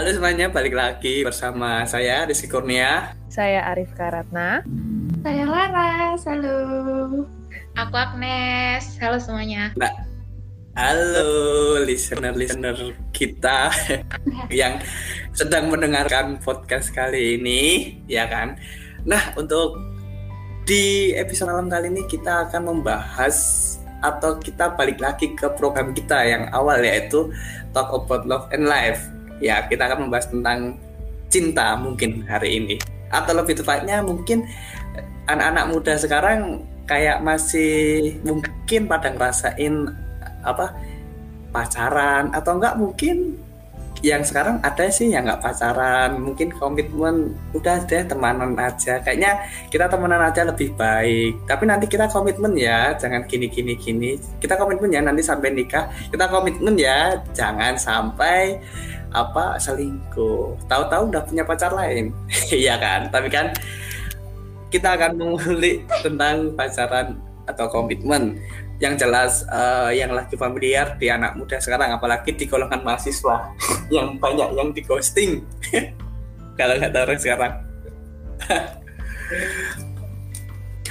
[0.00, 3.12] Halo semuanya, balik lagi bersama saya Rizky Kurnia.
[3.28, 4.64] Saya Arif Karatna.
[5.20, 6.56] Saya Laras, halo.
[7.76, 9.76] Aku Agnes, halo semuanya.
[9.76, 9.92] Nah,
[10.72, 13.68] halo listener-listener kita
[14.64, 14.80] yang
[15.36, 18.56] sedang mendengarkan podcast kali ini, ya kan?
[19.04, 19.76] Nah, untuk
[20.64, 23.36] di episode malam kali ini kita akan membahas
[24.00, 27.28] atau kita balik lagi ke program kita yang awal yaitu
[27.76, 30.76] Talk About Love and Life ya kita akan membahas tentang
[31.32, 32.76] cinta mungkin hari ini.
[33.10, 34.46] Atau lebih tepatnya mungkin
[35.26, 39.90] anak-anak muda sekarang kayak masih mungkin pada ngerasain
[40.42, 40.74] apa
[41.50, 43.38] pacaran atau enggak mungkin
[44.00, 46.16] yang sekarang ada sih yang nggak pacaran.
[46.16, 48.96] Mungkin komitmen udah deh temanan aja.
[49.04, 51.44] Kayaknya kita temenan aja lebih baik.
[51.44, 55.92] Tapi nanti kita komitmen ya jangan gini gini gini kita komitmen ya nanti sampai nikah.
[56.08, 58.56] Kita komitmen ya jangan sampai
[59.10, 60.58] apa selingkuh.
[60.70, 62.14] Tahu-tahu udah punya pacar lain.
[62.50, 63.10] Iya kan?
[63.10, 63.54] Tapi kan
[64.70, 68.38] kita akan mengulik tentang pacaran atau komitmen
[68.80, 73.52] yang jelas uh, yang lagi familiar di anak muda sekarang apalagi di golongan mahasiswa
[73.94, 75.44] yang banyak yang di ghosting.
[76.58, 77.54] Kalau nggak tahu sekarang.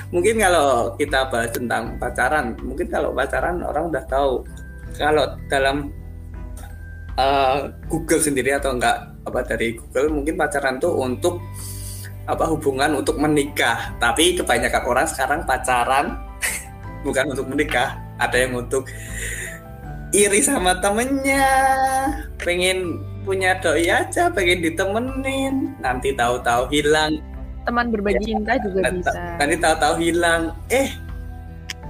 [0.09, 4.41] Mungkin kalau kita bahas tentang pacaran mungkin kalau pacaran orang udah tahu.
[4.97, 5.93] Kalau dalam
[7.19, 7.57] uh,
[7.91, 11.43] Google sendiri atau enggak apa dari Google mungkin pacaran tuh untuk
[12.29, 13.93] apa hubungan untuk menikah.
[13.99, 16.15] Tapi kebanyakan orang sekarang pacaran
[17.05, 17.99] bukan untuk menikah.
[18.19, 18.87] Ada yang untuk
[20.15, 21.47] iri sama temennya
[22.41, 25.75] pengen punya doi aja pengen ditemenin.
[25.83, 27.19] Nanti tahu-tahu hilang.
[27.67, 29.21] Teman berbagi ya, cinta juga nanti, bisa.
[29.37, 30.41] nanti tahu-tahu hilang.
[30.71, 30.89] Eh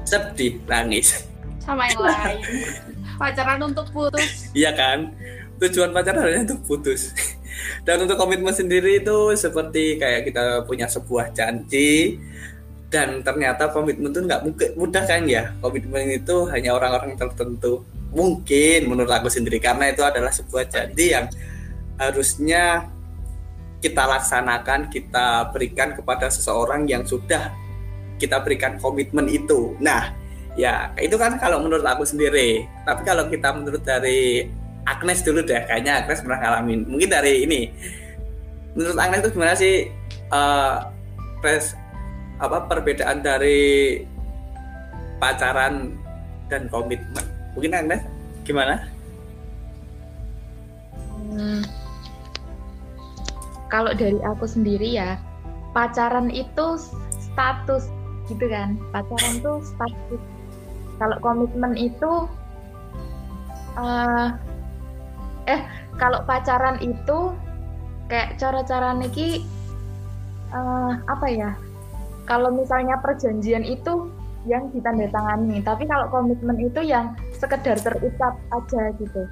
[0.04, 1.24] sedih nangis.
[1.62, 2.40] Sama yang lain
[3.20, 4.48] pacaran untuk putus.
[4.58, 5.12] Iya kan?
[5.60, 7.12] Tujuan pacaran hanya untuk putus.
[7.86, 12.16] Dan untuk komitmen sendiri itu seperti kayak kita punya sebuah janji
[12.90, 15.54] dan ternyata komitmen itu nggak mungkin mudah kan ya?
[15.62, 17.86] Komitmen itu hanya orang-orang tertentu.
[18.10, 21.30] Mungkin menurut aku sendiri karena itu adalah sebuah janji yang
[22.02, 22.90] harusnya
[23.84, 27.54] kita laksanakan kita berikan kepada seseorang yang sudah
[28.18, 29.78] kita berikan komitmen itu.
[29.78, 30.10] Nah
[30.60, 32.68] ya itu kan kalau menurut aku sendiri.
[32.84, 34.44] Tapi kalau kita menurut dari
[34.84, 36.84] Agnes dulu deh kayaknya Agnes pernah ngalamin.
[36.84, 37.72] Mungkin dari ini.
[38.76, 39.88] Menurut Agnes itu gimana sih
[40.36, 40.92] uh,
[41.40, 41.80] pres
[42.44, 44.04] apa perbedaan dari
[45.24, 45.96] pacaran
[46.52, 47.24] dan komitmen?
[47.56, 48.04] Mungkin Agnes
[48.44, 48.84] gimana?
[51.30, 51.62] Hmm,
[53.72, 55.16] kalau dari aku sendiri ya
[55.72, 56.76] pacaran itu
[57.22, 57.88] status
[58.28, 58.76] gitu kan.
[58.90, 60.22] Pacaran tuh status
[61.00, 62.28] kalau komitmen itu
[63.80, 64.36] uh,
[65.48, 65.62] eh
[65.96, 67.34] kalau pacaran itu
[68.12, 69.48] kayak cara-cara niki
[70.52, 71.52] uh, apa ya?
[72.28, 74.12] Kalau misalnya perjanjian itu
[74.48, 79.24] yang ditandatangani tapi kalau komitmen itu yang sekedar terucap aja gitu.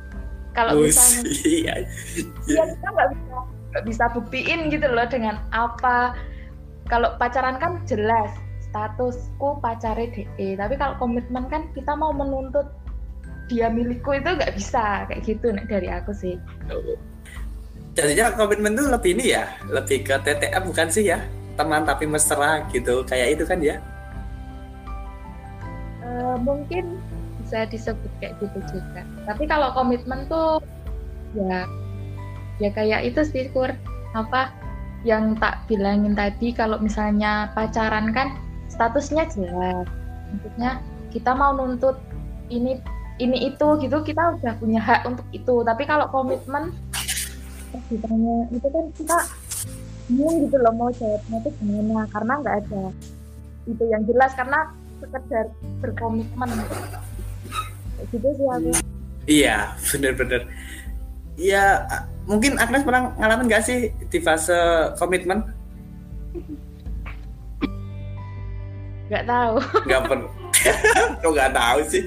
[0.56, 1.22] Kalau misalnya
[1.59, 1.75] iya.
[2.47, 6.16] Ya kita nggak bisa nggak bisa buktiin gitu loh dengan apa.
[6.88, 8.31] Kalau pacaran kan jelas
[8.77, 12.69] statusku pacare DE tapi kalau komitmen kan kita mau menuntut
[13.49, 16.35] dia milikku itu nggak bisa kayak gitu nih dari aku sih.
[17.97, 21.23] Jadinya komitmen itu lebih ini ya lebih ke TTM bukan sih ya?
[21.57, 23.81] Teman tapi mesra gitu kayak itu kan ya?
[26.03, 26.99] Uh, mungkin
[27.41, 29.01] bisa disebut kayak gitu juga.
[29.25, 30.59] Tapi kalau komitmen tuh
[31.33, 31.65] ya
[32.59, 33.71] ya kayak itu sih kur.
[34.11, 34.51] Apa
[35.07, 38.35] yang tak bilangin tadi kalau misalnya pacaran kan
[38.77, 39.89] statusnya jelas.
[40.29, 40.71] Maksudnya
[41.09, 41.97] kita mau nuntut
[42.53, 42.77] ini
[43.17, 45.65] ini itu gitu kita udah punya hak untuk itu.
[45.65, 46.69] Tapi kalau komitmen
[47.89, 49.17] ditanya itu kan kita
[50.07, 52.83] bingung gitu loh mau jawabnya itu gimana karena nggak ada
[53.67, 54.71] itu yang jelas karena
[55.01, 55.49] sekedar
[55.81, 56.49] berkomitmen.
[58.13, 58.69] Gitu sih aku.
[59.27, 60.47] Iya bener-bener
[61.38, 61.85] ya
[62.25, 64.57] mungkin Agnes pernah ngalamin gak sih di fase
[64.97, 65.45] komitmen
[69.07, 69.56] nggak tahu.
[69.88, 70.30] Nggak pernah
[71.21, 72.04] kok nggak tahu sih?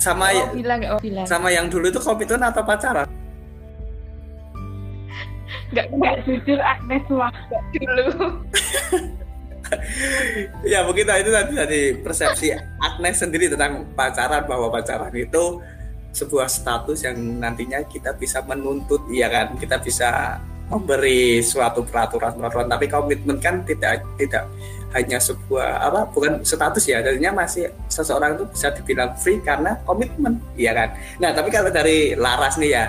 [0.00, 1.26] Sama oh, bilang, oh, bilang.
[1.28, 3.08] sama yang dulu itu komitmen atau pacaran?
[5.70, 7.32] Nggak nggak jujur Agnes wah
[7.76, 8.08] dulu.
[10.66, 12.50] Ya mungkin itu tadi dari persepsi
[12.82, 15.62] Agnes sendiri tentang pacaran bahwa pacaran itu
[16.10, 19.54] sebuah status yang nantinya kita bisa menuntut ya kan?
[19.54, 24.46] Kita bisa memberi suatu peraturan peraturan tapi komitmen kan tidak tidak
[24.94, 30.38] hanya sebuah apa bukan status ya jadinya masih seseorang itu bisa dibilang free karena komitmen
[30.54, 30.94] iya kan?
[31.18, 32.84] Nah tapi kalau dari Laras nih ya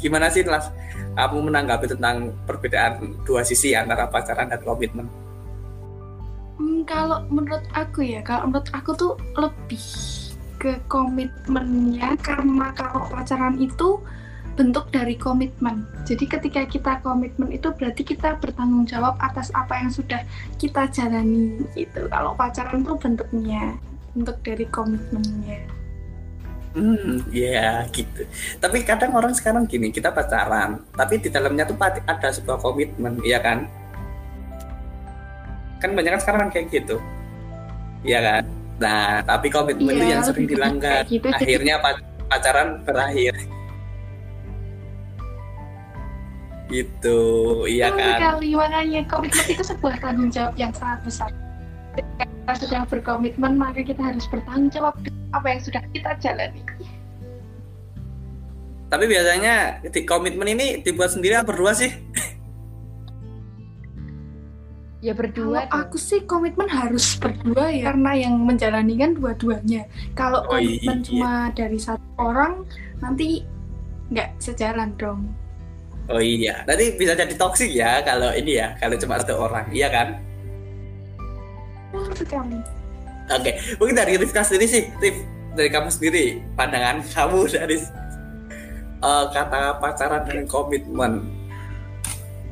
[0.00, 0.70] gimana sih Las
[1.14, 5.06] kamu menanggapi tentang perbedaan dua sisi antara pacaran dan komitmen?
[6.60, 9.84] Hmm, kalau menurut aku ya, kalau menurut aku tuh lebih
[10.60, 13.96] ke komitmennya karena kalau pacaran itu
[14.54, 15.86] bentuk dari komitmen.
[16.04, 20.20] Jadi ketika kita komitmen itu berarti kita bertanggung jawab atas apa yang sudah
[20.56, 22.06] kita jalani gitu.
[22.06, 23.78] Kalau pacaran tuh bentuknya,
[24.12, 25.60] bentuk dari komitmennya.
[26.70, 28.22] Hmm, ya gitu.
[28.56, 33.18] Tapi kadang orang sekarang gini, kita pacaran, tapi di dalamnya tuh pasti ada sebuah komitmen,
[33.26, 33.66] iya kan?
[35.82, 37.02] Kan banyak kan sekarang kayak gitu,
[38.04, 38.42] iya kan?
[38.78, 41.02] Nah, tapi komitmen itu Iya, yang sering dilanggar.
[41.10, 42.00] gitu, Akhirnya pa-
[42.30, 43.29] pacaran berakhir.
[46.70, 47.20] Gitu,
[47.66, 48.18] iya kan?
[48.22, 51.30] sekali, makanya komitmen itu sebuah tanggung jawab yang sangat besar.
[51.98, 56.62] Ketika kita sudah berkomitmen, maka kita harus bertanggung jawab dengan apa yang sudah kita jalani.
[58.90, 59.54] Tapi biasanya
[59.86, 61.90] di komitmen ini dibuat sendiri apa berdua sih?
[65.00, 65.64] Ya Kalau berdua.
[65.64, 65.80] dong.
[65.80, 69.88] aku sih komitmen harus berdua ya, karena yang menjalani kan dua-duanya.
[70.12, 71.06] Kalau Oh, komitmen iya.
[71.08, 72.68] cuma dari satu orang,
[73.00, 73.40] nanti
[74.12, 75.24] nggak sejalan dong.
[76.10, 79.86] Oh iya, nanti bisa jadi toksik ya kalau ini ya, kalau cuma satu orang, iya
[79.86, 80.18] kan?
[83.30, 85.22] Oke, mungkin dari Rifka sendiri sih, Rif,
[85.54, 87.78] dari kamu sendiri, pandangan kamu dari
[88.98, 91.30] eh, kata pacaran dan komitmen.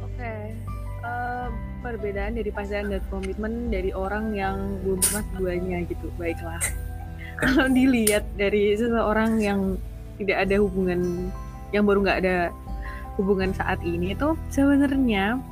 [0.07, 0.55] Oke.
[1.03, 1.47] Eh,
[1.83, 6.07] perbedaan dari pacaran dan komitmen dari orang yang belum pernah keduanya gitu.
[6.15, 6.63] Baiklah.
[7.43, 9.75] Kalau dilihat dari seseorang yang
[10.19, 11.31] tidak ada hubungan
[11.71, 12.37] yang baru nggak ada
[13.19, 15.43] hubungan saat ini itu sebenarnya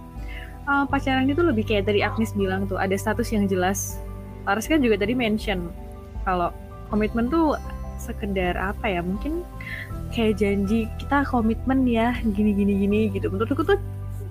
[0.65, 3.99] eh, pacaran itu lebih kayak tadi Agnes bilang tuh ada status yang jelas.
[4.47, 5.75] Laras kan juga tadi mention
[6.23, 6.55] kalau
[6.89, 7.59] komitmen tuh
[7.99, 9.43] sekedar apa ya mungkin
[10.15, 13.81] kayak janji kita komitmen ya gini gini gini gitu menurutku tuh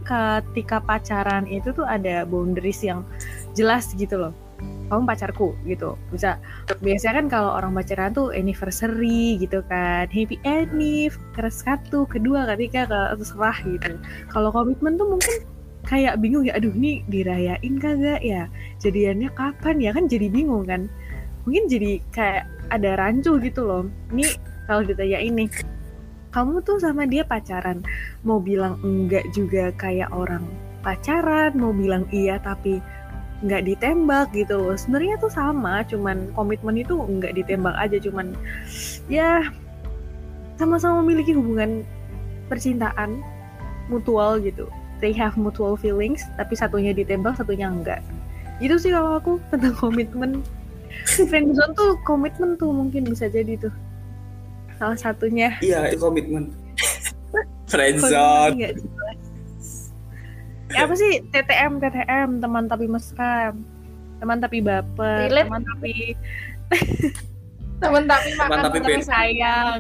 [0.06, 3.02] ketika pacaran itu tuh ada boundaries yang
[3.58, 4.34] jelas gitu loh
[4.90, 5.98] kamu pacarku gitu.
[6.14, 6.38] Bisa
[6.82, 12.86] biasanya kan kalau orang pacaran tuh anniversary gitu kan happy anniv ke satu kedua ketiga
[12.86, 13.98] ke terserah gitu.
[14.30, 15.36] Kalau komitmen tuh mungkin
[15.86, 18.50] kayak bingung ya aduh nih dirayain kagak ya?
[18.82, 19.90] Jadiannya kapan ya?
[19.94, 20.88] Kan jadi bingung kan.
[21.46, 23.84] Mungkin jadi kayak ada rancu gitu loh.
[24.14, 24.26] Ini
[24.66, 25.46] kalau ditanya ini
[26.34, 27.86] kamu tuh sama dia pacaran?
[28.26, 30.44] Mau bilang enggak juga kayak orang
[30.86, 32.78] pacaran mau bilang iya tapi
[33.44, 34.76] nggak ditembak gitu loh.
[34.80, 38.32] Sebenarnya tuh sama cuman komitmen itu nggak ditembak aja cuman
[39.12, 39.44] ya
[40.56, 41.84] sama-sama memiliki hubungan
[42.48, 43.20] percintaan
[43.92, 44.72] mutual gitu.
[45.04, 48.00] They have mutual feelings tapi satunya ditembak satunya enggak
[48.64, 50.44] itu sih kalau aku tentang komitmen.
[51.06, 53.74] Friendzone tuh komitmen tuh mungkin bisa jadi tuh.
[54.80, 55.52] Salah satunya.
[55.60, 55.92] Iya.
[56.00, 56.56] Komitmen.
[57.72, 58.80] Friendzone.
[60.74, 61.22] Ya apa sih?
[61.30, 63.54] TTM TTM teman tapi mesra
[64.18, 65.46] teman tapi baper Relate.
[65.46, 65.94] teman tapi
[67.76, 69.80] Temen tapi makan Teman tapi teman sayang.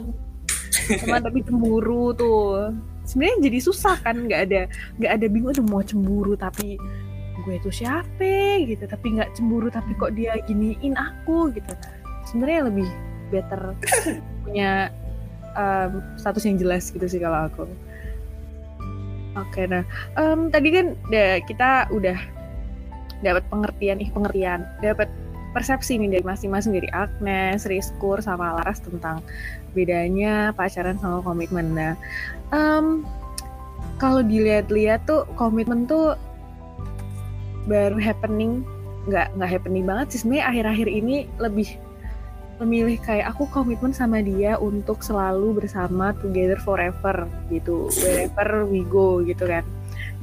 [0.99, 2.75] Teman tapi cemburu tuh.
[3.05, 4.61] Sebenarnya jadi susah kan nggak ada
[4.99, 6.75] nggak ada bingung aduh mau cemburu tapi
[7.45, 8.59] gue itu siapa?
[8.65, 8.83] Gitu.
[8.83, 11.71] Tapi nggak cemburu tapi kok dia giniin aku gitu.
[12.27, 12.89] Sebenarnya lebih
[13.31, 13.73] better
[14.43, 14.91] punya
[15.55, 17.65] um, status yang jelas gitu sih kalau aku
[19.35, 19.83] oke nah
[20.15, 22.17] em, tadi kan da- kita udah
[23.23, 25.07] dapat pengertian ih pengertian dapat
[25.55, 29.23] persepsi nih dari masing-masing dari Agnes, Rizkur, sama Laras tentang
[29.71, 31.71] bedanya pacaran sama komitmen.
[31.71, 31.95] Nah,
[32.51, 33.07] em,
[33.95, 36.19] kalau dilihat-lihat tuh komitmen tuh
[37.71, 38.67] baru happening,
[39.07, 41.79] nggak nggak happening banget sih sebenarnya akhir-akhir ini lebih
[42.63, 49.19] memilih kayak aku komitmen sama dia untuk selalu bersama together forever gitu wherever we go
[49.19, 49.63] gitu kan.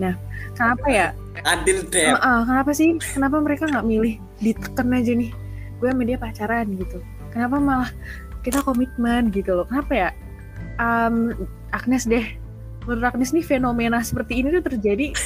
[0.00, 0.16] Nah,
[0.56, 1.06] kenapa ya
[1.44, 2.12] Adil deh.
[2.12, 2.96] Heeh, kenapa sih?
[3.00, 5.30] Kenapa mereka nggak milih diteken aja nih?
[5.80, 6.98] Gue sama dia pacaran gitu.
[7.32, 7.90] Kenapa malah
[8.44, 9.64] kita komitmen gitu loh?
[9.64, 10.08] Kenapa ya?
[10.76, 11.32] Am,
[11.72, 12.24] Agnes deh.
[12.84, 15.16] Menurut Agnes nih fenomena seperti ini tuh terjadi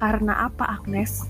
[0.00, 1.28] karena apa Agnes?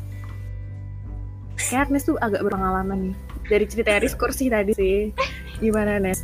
[1.59, 3.17] Kayak Agnes tuh agak berpengalaman nih.
[3.51, 5.11] Dari cerita Rizkur sih tadi sih.
[5.59, 6.23] Gimana Nes?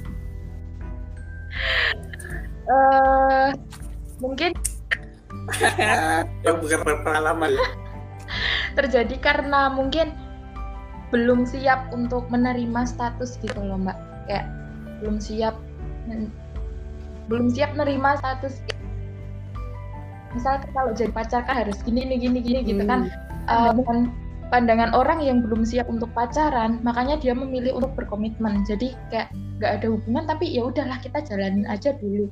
[2.67, 3.49] Eh,
[4.19, 4.51] mungkin
[6.47, 7.67] Yang bukan berpengalaman ya.
[8.75, 10.11] terjadi karena mungkin
[11.09, 13.95] belum siap untuk menerima status gitu loh mbak
[14.27, 14.51] kayak
[15.01, 15.55] belum siap
[17.31, 18.59] belum siap menerima status
[20.35, 23.07] misalkan kalau jadi pacar kan harus gini nih gini gini gitu kan
[23.47, 23.71] Hmm.
[23.71, 24.11] Eh, bukan
[24.47, 28.63] pandangan orang yang belum siap untuk pacaran makanya dia memilih untuk berkomitmen.
[28.63, 32.31] Jadi kayak nggak ada hubungan tapi ya udahlah kita jalanin aja dulu.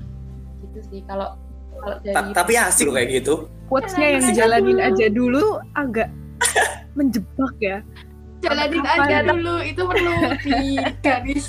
[0.62, 1.34] Gitu sih kalau
[1.74, 3.34] kalau dari Ta- tapi asik loh kayak gitu.
[3.66, 4.94] Quotes-nya yang Jalanin aja dulu.
[4.94, 6.08] aja dulu tuh agak
[6.98, 7.78] menjebak ya.
[8.44, 9.00] Jalanin Kapan?
[9.00, 10.12] aja dulu itu perlu
[10.44, 10.58] di
[11.00, 11.46] garis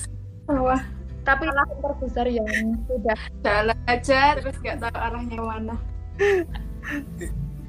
[0.47, 0.79] bawah
[1.25, 2.45] tapi lah terbesar yang
[2.85, 5.75] sudah jalan aja terus nggak tahu arahnya mana.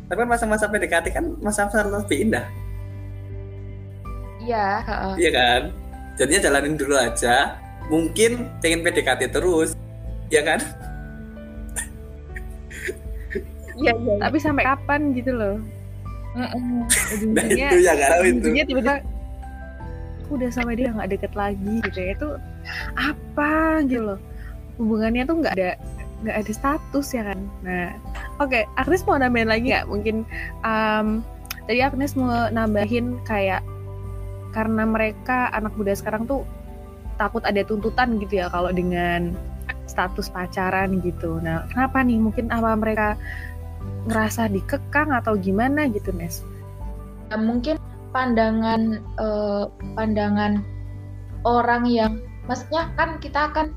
[0.07, 2.45] Tapi masa-masa PDKT kan masa-masa lebih indah
[4.47, 5.15] iya heeh.
[5.19, 5.63] iya kan?
[6.17, 7.59] Jadinya jalanin dulu aja.
[7.91, 9.75] Mungkin pengen PDKT terus.
[10.31, 10.63] Ya kan?
[13.77, 14.25] Iya iya iya.
[14.25, 15.57] tapi sampai kapan gitu loh?
[16.37, 17.93] Nah itu ya
[18.25, 18.49] itu.
[18.53, 19.05] tiba-tiba
[20.25, 22.11] aku udah sama dia nggak deket lagi gitu ya.
[22.17, 22.29] Itu
[22.97, 24.19] apa gitu loh?
[24.81, 25.71] Hubungannya tuh nggak ada
[26.25, 27.41] nggak ada status ya kan?
[27.61, 27.93] Nah
[28.41, 29.87] oke Agnes mau nambahin lagi nggak?
[29.93, 30.17] Mungkin
[30.65, 31.21] um,
[31.69, 33.61] tadi Agnes mau nambahin kayak
[34.57, 36.49] karena mereka anak muda sekarang tuh
[37.21, 39.37] takut ada tuntutan gitu ya kalau dengan
[39.85, 41.37] status pacaran gitu.
[41.45, 42.17] Nah kenapa nih?
[42.17, 43.21] Mungkin apa mereka
[44.09, 46.41] ngerasa dikekang atau gimana gitu Nes?
[47.29, 47.77] Ya, mungkin
[48.17, 50.65] pandangan eh, pandangan
[51.45, 53.77] orang yang maksudnya kan kita akan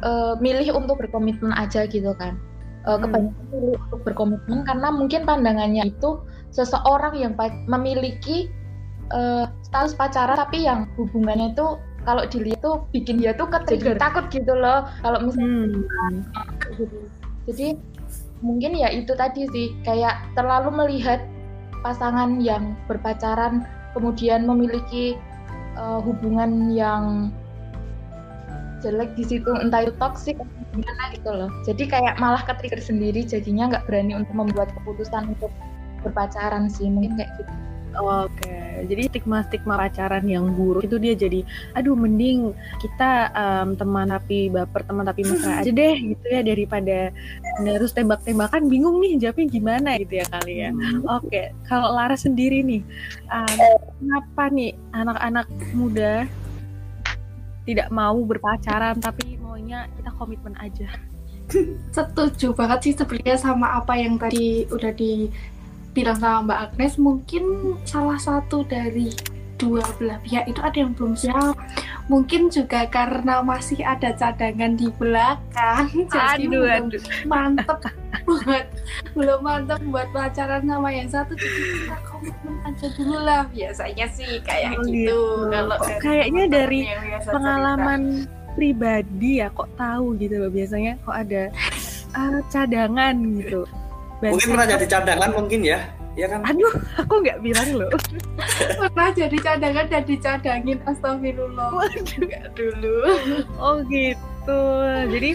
[0.00, 2.40] eh, milih untuk berkomitmen aja gitu kan.
[2.84, 3.02] Eh, Hmm.
[3.04, 6.20] kebanyakan milih untuk berkomitmen karena mungkin pandangannya itu
[6.54, 7.34] seseorang yang
[7.66, 8.48] memiliki
[9.12, 13.64] eh, status pacaran tapi yang hubungannya itu kalau dilihat tuh bikin dia tuh Trigger.
[13.64, 16.20] ketrigger takut gitu loh kalau misalnya Hmm.
[16.76, 16.98] gitu.
[17.48, 17.66] Jadi
[18.44, 21.24] mungkin ya itu tadi sih kayak terlalu melihat
[21.80, 23.64] pasangan yang berpacaran
[23.96, 25.16] kemudian memiliki
[25.76, 27.32] uh, hubungan yang
[28.84, 31.48] jelek di situ entah itu toksik atau gimana gitu loh.
[31.64, 35.48] Jadi kayak malah ketrigger sendiri jadinya nggak berani untuk membuat keputusan untuk
[36.04, 37.52] berpacaran sih mungkin kayak gitu.
[37.94, 41.46] Oke, jadi stigma-stigma pacaran yang buruk itu dia jadi,
[41.78, 42.50] aduh mending
[42.82, 47.14] kita em, teman tapi baper, teman tapi mesra aja deh gitu ya daripada
[47.62, 50.70] harus tembak-tembakan bingung nih jawabnya gimana gitu ya kali ya.
[51.06, 52.82] Oke, kalau Lara sendiri nih,
[53.30, 53.58] em,
[54.02, 56.26] kenapa nih anak-anak muda
[57.64, 60.90] tidak mau berpacaran tapi maunya kita komitmen aja?
[61.96, 64.92] setuju banget sih sebenarnya sama apa yang tadi udah
[65.94, 67.44] dibilang sama Mbak Agnes mungkin
[67.86, 69.14] salah satu dari
[69.54, 71.54] dua belah pihak itu ada yang belum siap
[72.10, 77.02] mungkin juga karena masih ada cadangan di belakang jadi Aduh, belum aduh.
[77.30, 77.78] mantep
[78.26, 78.66] buat
[79.14, 84.42] belum mantep buat pacaran sama yang satu jadi kita komitmen aja dulu lah biasanya sih
[84.42, 85.20] kayak Oh, gitu, gitu.
[85.54, 87.30] kalau kayaknya dari biasa cerita.
[87.30, 88.02] pengalaman
[88.58, 91.42] pribadi ya kok tahu gitu loh biasanya kok ada
[92.18, 93.62] ah, cadangan gitu.
[94.32, 95.80] Mungkin pernah jadi cadangan mungkin ya
[96.14, 97.90] ya kan Aduh, aku nggak bilang loh.
[98.94, 101.74] pernah jadi cadangan dan dicadangin astagfirullah.
[102.22, 102.96] Enggak dulu
[103.58, 104.62] Oh gitu.
[105.10, 105.30] Jadi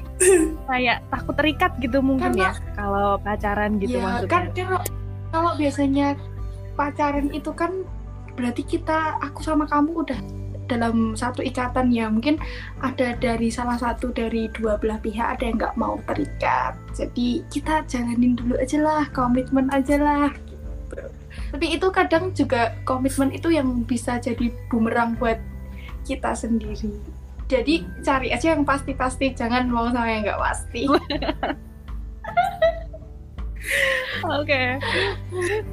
[0.71, 4.31] kayak takut terikat gitu mungkin ya kalau pacaran gitu ya maksudnya.
[4.31, 4.81] kan kalau
[5.35, 6.07] kalau biasanya
[6.79, 7.83] pacaran itu kan
[8.39, 10.19] berarti kita aku sama kamu udah
[10.69, 12.37] dalam satu ikatan ya mungkin
[12.85, 17.83] ada dari salah satu dari dua belah pihak ada yang nggak mau terikat jadi kita
[17.89, 21.01] jalanin dulu aja lah komitmen aja lah gitu.
[21.49, 25.41] tapi itu kadang juga komitmen itu yang bisa jadi bumerang buat
[26.05, 26.93] kita sendiri
[27.49, 30.85] jadi cari aja yang pasti-pasti jangan mau sama yang nggak pasti
[34.19, 34.79] Oke.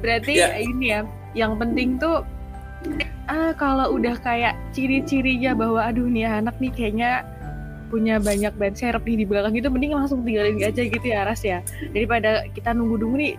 [0.03, 0.59] Berarti Ya.
[0.59, 1.01] ini ya,
[1.33, 2.23] yang penting tuh
[3.27, 7.27] ah kalau udah kayak ciri-cirinya bahwa aduh nih anak nih kayaknya
[7.87, 11.41] punya banyak ban serep nih di belakang gitu mending langsung tinggalin aja gitu ya Ras
[11.43, 11.63] ya.
[11.95, 13.31] Daripada kita nunggu-nunggu nih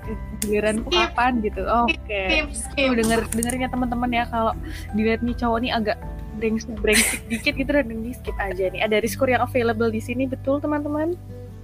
[0.45, 0.93] giliran Skip.
[0.93, 1.63] kapan gitu.
[1.69, 2.23] Oke.
[2.33, 4.25] tips Tuh denger dengernya teman-teman ya.
[4.33, 4.57] Kalau
[4.97, 5.99] dilihat nih cowok nih agak
[6.39, 8.81] brengsek brengsek dikit gitu dan di skip aja nih.
[8.81, 11.13] Ada riskur yang available di sini betul teman-teman?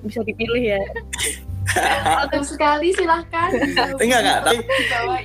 [0.04, 0.82] Bisa dipilih ya.
[2.28, 3.50] Betul sekali silahkan.
[3.96, 4.62] Enggak enggak tapi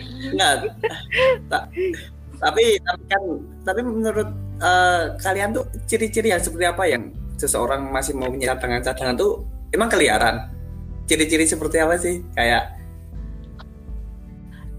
[0.01, 0.55] ini enggak
[2.39, 3.23] tapi tapi kan
[3.67, 4.29] tapi menurut
[4.63, 9.87] eh, kalian tuh ciri-ciri yang seperti apa yang seseorang masih mau punya cadangan-cadangan tuh emang
[9.87, 10.59] kelihatan
[11.09, 12.21] ciri-ciri seperti apa sih?
[12.37, 12.77] Kayak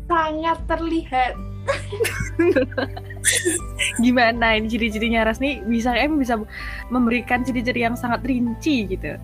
[0.07, 1.35] sangat terlihat.
[4.05, 5.43] Gimana ini ciri-cirinya Ras?
[5.43, 6.39] Nih bisa em bisa
[6.89, 9.19] memberikan ciri-ciri yang sangat rinci gitu.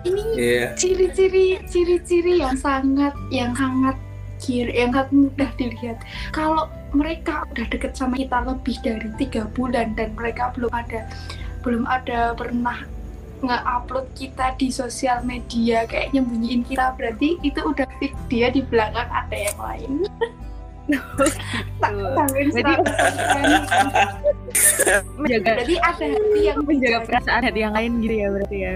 [0.00, 3.94] Ini ya ciri-ciri ciri-ciri yang sangat yang hangat
[4.40, 6.00] kiri yang sangat mudah dilihat.
[6.32, 11.06] Kalau mereka udah deket sama kita lebih dari tiga bulan dan mereka belum ada
[11.60, 12.78] belum ada pernah
[13.40, 16.92] nge-upload kita di sosial media kayak nyembunyiin kita.
[16.96, 20.04] Berarti itu udah fix dia di belakang ada yang lain.
[21.80, 25.14] Tanggung Jadi- 100%.
[25.16, 28.74] menjaga Berarti ada hati yang menjaga perasaan hati yang lain gitu ya berarti ya.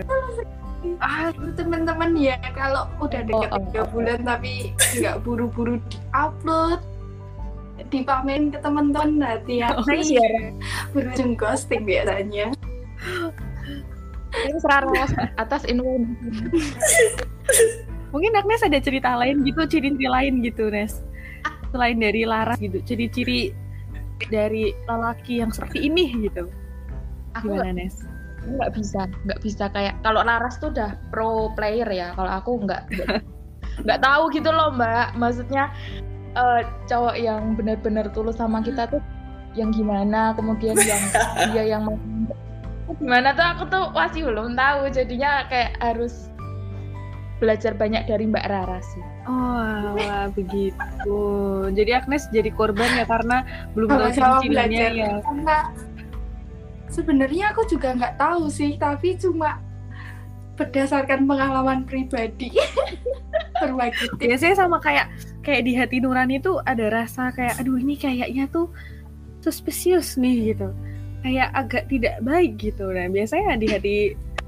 [1.01, 6.81] Ah teman-teman ya kalau udah deket Oh, oh, tiga bulan tapi nggak buru-buru diupload
[7.95, 10.19] dipamerin ke teman-teman hati-hati
[10.95, 12.51] berujung ghosting biasanya.
[14.35, 16.03] Ini seraras atas info.
[18.11, 21.03] Mungkin Agnes ada cerita lain gitu ciri-ciri lain gitu Nes.
[21.71, 23.51] Selain dari Laras gitu ciri-ciri
[24.31, 26.51] dari lelaki yang seperti ini gitu.
[27.39, 27.99] Aku gimana Nes?
[28.45, 32.83] nggak bisa nggak bisa kayak kalau Laras tuh udah pro player ya kalau aku nggak,
[33.89, 35.17] nggak tahu gitu loh mbak.
[35.17, 35.73] Maksudnya
[36.35, 36.61] eh,
[36.91, 39.03] cowok yang benar-benar tulus sama kita tuh
[39.55, 40.35] yang gimana?
[40.35, 41.03] Kemudian yang
[41.55, 41.97] dia yang mau
[42.99, 43.47] gimana tuh?
[43.57, 44.91] Aku tuh masih belum tahu.
[44.91, 46.29] Jadinya kayak harus
[47.43, 49.05] belajar banyak dari Mbak Rara sih.
[49.27, 51.19] Oh, alah, begitu.
[51.73, 53.43] Jadi Agnes jadi korban ya karena
[53.75, 54.91] belum tahu belajar.
[54.95, 55.19] ya.
[55.25, 55.59] karena
[56.89, 59.59] sebenarnya aku juga nggak tahu sih tapi cuma
[60.55, 62.55] berdasarkan pengalaman pribadi.
[63.61, 65.11] Berbagi Biasanya sama kayak
[65.45, 68.73] kayak di hati nurani tuh ada rasa kayak aduh ini kayaknya tuh
[69.45, 70.73] suspicious nih gitu.
[71.21, 72.89] Kayak agak tidak baik gitu.
[72.89, 73.97] Nah, biasanya di hati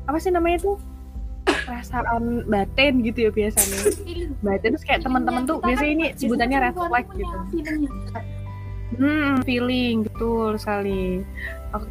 [0.09, 0.77] apa sih namanya tuh?
[1.67, 3.81] perasaan batin gitu ya biasanya.
[4.43, 7.37] Batin terus kayak teman-teman tuh biasanya ini sebutannya red flag gitu.
[8.97, 11.27] Hmm, feeling betul sekali.
[11.75, 11.91] Oke.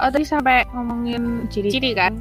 [0.00, 2.20] Oh, tadi sampai ngomongin ciri-ciri kan?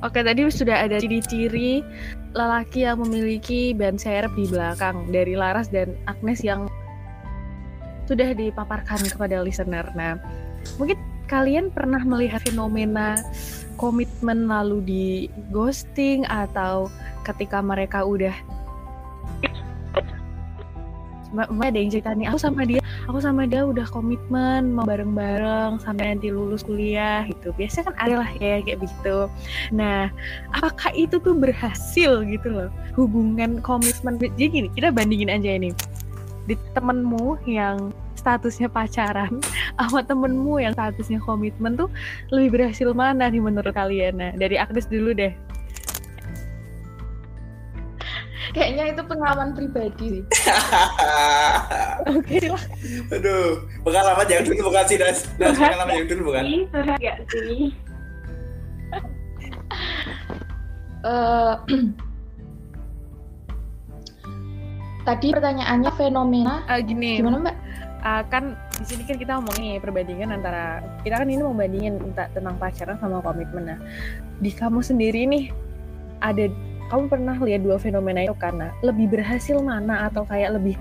[0.00, 1.84] Oke, tadi sudah ada ciri-ciri
[2.30, 6.70] lelaki yang memiliki ban serep di belakang dari Laras dan Agnes yang
[8.06, 9.86] sudah dipaparkan kepada listener.
[9.94, 10.18] Nah,
[10.78, 10.98] mungkin
[11.30, 13.18] kalian pernah melihat fenomena
[13.78, 15.06] komitmen lalu di
[15.54, 16.90] ghosting atau
[17.22, 18.34] ketika mereka udah
[21.30, 25.78] Mbak, ada yang cerita nih, aku sama dia, aku sama dia udah komitmen mau bareng-bareng
[25.78, 27.54] sampai nanti lulus kuliah gitu.
[27.54, 29.30] Biasanya kan ada lah ya kayak begitu.
[29.70, 30.10] Nah,
[30.50, 34.18] apakah itu tuh berhasil gitu loh hubungan komitmen?
[34.18, 35.70] Jadi gini, kita bandingin aja ini
[36.50, 39.38] di temenmu yang statusnya pacaran
[39.78, 41.88] sama temenmu yang statusnya komitmen tuh
[42.34, 44.18] lebih berhasil mana nih menurut kalian?
[44.18, 45.32] Nah, dari Agnes dulu deh.
[48.50, 50.24] Kayaknya itu pengalaman pribadi sih
[52.10, 52.62] Oke lah.
[53.12, 55.28] Aduh, pengalaman yang dulu bukan sih, Das.
[55.36, 56.42] Das, pengalaman yang dulu bukan.
[57.28, 57.70] Sih
[61.00, 61.54] Eh,
[65.08, 67.56] tadi pertanyaannya fenomena Ah, gini, gimana mbak?
[68.00, 72.00] Ah, kan di sini kan kita ngomongin ya, perbandingan antara kita kan ini mau bandingin
[72.00, 73.64] enta- tentang pacaran sama komitmen.
[73.64, 73.80] Nah,
[74.40, 75.44] di kamu sendiri nih
[76.20, 76.48] ada
[76.90, 80.74] kamu pernah lihat dua fenomena itu karena lebih berhasil mana atau kayak lebih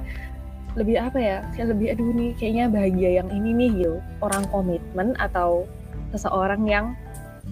[0.74, 5.13] lebih apa ya kayak lebih aduh nih kayaknya bahagia yang ini nih gitu orang komitmen
[5.22, 5.69] atau
[6.10, 6.98] seseorang yang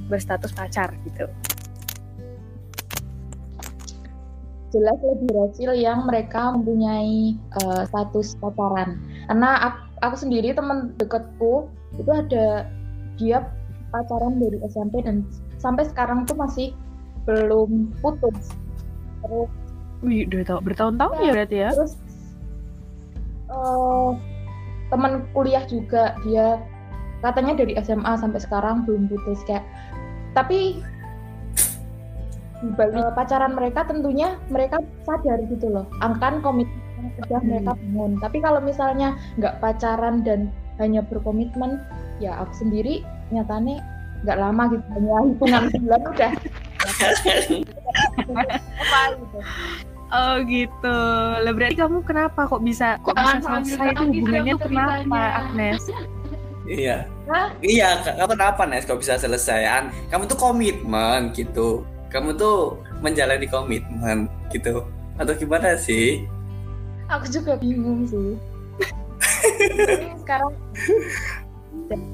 [0.09, 1.29] berstatus pacar gitu
[4.67, 8.99] Jelas lebih berhasil yang mereka mempunyai eh, status pacaran.
[9.31, 12.67] Karena aku, aku sendiri teman dekatku itu ada
[13.15, 13.47] dia
[13.95, 15.23] pacaran dari SMP dan
[15.55, 16.75] sampai sekarang tuh masih
[17.27, 18.55] belum putus.
[19.21, 19.51] Terus
[20.05, 21.93] wih udah tau bertahun-tahun ya berarti ya terus
[23.49, 24.09] eh,
[24.93, 26.61] teman kuliah juga dia
[27.25, 29.65] katanya dari SMA sampai sekarang belum putus kayak
[30.37, 30.85] tapi
[32.61, 37.49] di balik pacaran mereka tentunya mereka sadar gitu loh akan komitmen yang sudah Hmm.
[37.53, 41.81] mereka bangun tapi kalau misalnya nggak pacaran dan hanya berkomitmen
[42.21, 43.01] ya aku sendiri
[43.33, 43.81] nyatanya
[44.25, 46.31] nggak lama gitu hanya hitungan bulan udah
[50.07, 50.97] Oh gitu.
[51.43, 55.19] Lah berarti kamu kenapa kok bisa kok bisa selesai itu hubungannya kenapa.
[55.43, 55.83] Agnes?
[56.67, 57.07] Iya.
[57.27, 57.51] Hah?
[57.59, 59.67] Iya, kamu kenapa Nes kok bisa selesai?
[60.11, 61.83] Kamu tuh komitmen gitu.
[62.07, 64.83] Kamu tuh menjalani komitmen gitu.
[65.19, 66.23] Atau gimana sih?
[67.07, 68.35] aku juga bingung sih
[70.23, 70.53] sekarang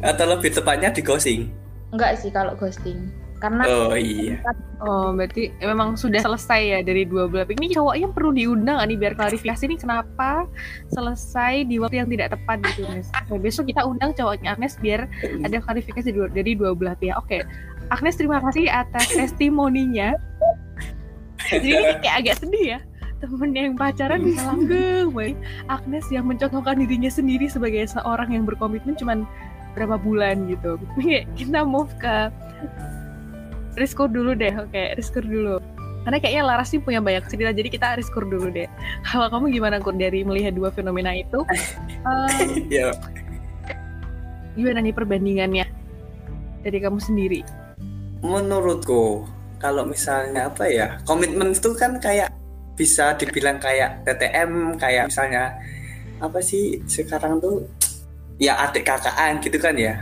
[0.06, 1.50] Atau lebih tepatnya di ghosting?
[1.94, 3.10] enggak sih kalau ghosting
[3.44, 4.40] karena Oh iya.
[4.80, 7.60] Oh berarti memang sudah selesai ya dari dua belah pihak.
[7.60, 10.48] Ini cowoknya perlu diundang nih biar klarifikasi nih kenapa
[10.96, 13.12] selesai di waktu yang tidak tepat gitu Agnes.
[13.12, 15.12] Nah, besok kita undang cowoknya Agnes biar
[15.44, 17.20] ada klarifikasi dari dua belah pihak.
[17.20, 17.44] Oke,
[17.92, 20.16] Agnes terima kasih atas testimoninya.
[21.52, 22.82] Jadi ini kayak agak sedih ya
[23.24, 25.32] temen yang pacaran bisa langgeng boy.
[25.68, 29.24] Agnes yang mencontohkan dirinya sendiri sebagai seorang yang berkomitmen cuman
[29.74, 30.78] berapa bulan gitu
[31.34, 32.30] kita move ke
[33.74, 35.58] Rizko dulu deh oke Rizko dulu
[36.04, 38.68] Karena kayaknya Laras sih punya banyak cerita, jadi kita harus kur dulu deh.
[39.08, 41.40] Kalau kamu gimana kur dari melihat dua fenomena itu?
[42.04, 42.92] Um, ya
[44.60, 45.64] gimana nih perbandingannya
[46.68, 47.48] dari kamu sendiri?
[48.24, 49.28] menurutku
[49.60, 52.32] kalau misalnya apa ya komitmen itu kan kayak
[52.74, 55.60] bisa dibilang kayak TTM kayak misalnya
[56.24, 57.68] apa sih sekarang tuh
[58.40, 60.00] ya adik kakaan gitu kan ya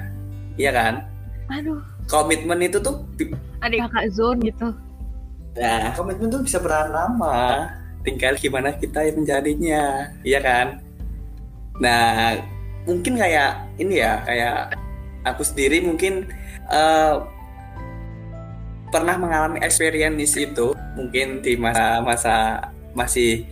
[0.55, 1.03] iya kan
[1.51, 3.03] Aduh, komitmen itu tuh
[3.61, 4.73] ada kakak zone gitu.
[5.51, 7.67] nah komitmen tuh bisa bertahan lama.
[8.01, 10.81] Tinggal gimana kita yang menjadinya iya kan?
[11.77, 12.39] Nah
[12.87, 14.73] mungkin kayak ini ya kayak
[15.27, 16.25] aku sendiri mungkin
[16.71, 17.15] eh,
[18.89, 20.73] pernah mengalami experience itu.
[20.97, 22.35] Mungkin di masa masa
[22.95, 23.45] masih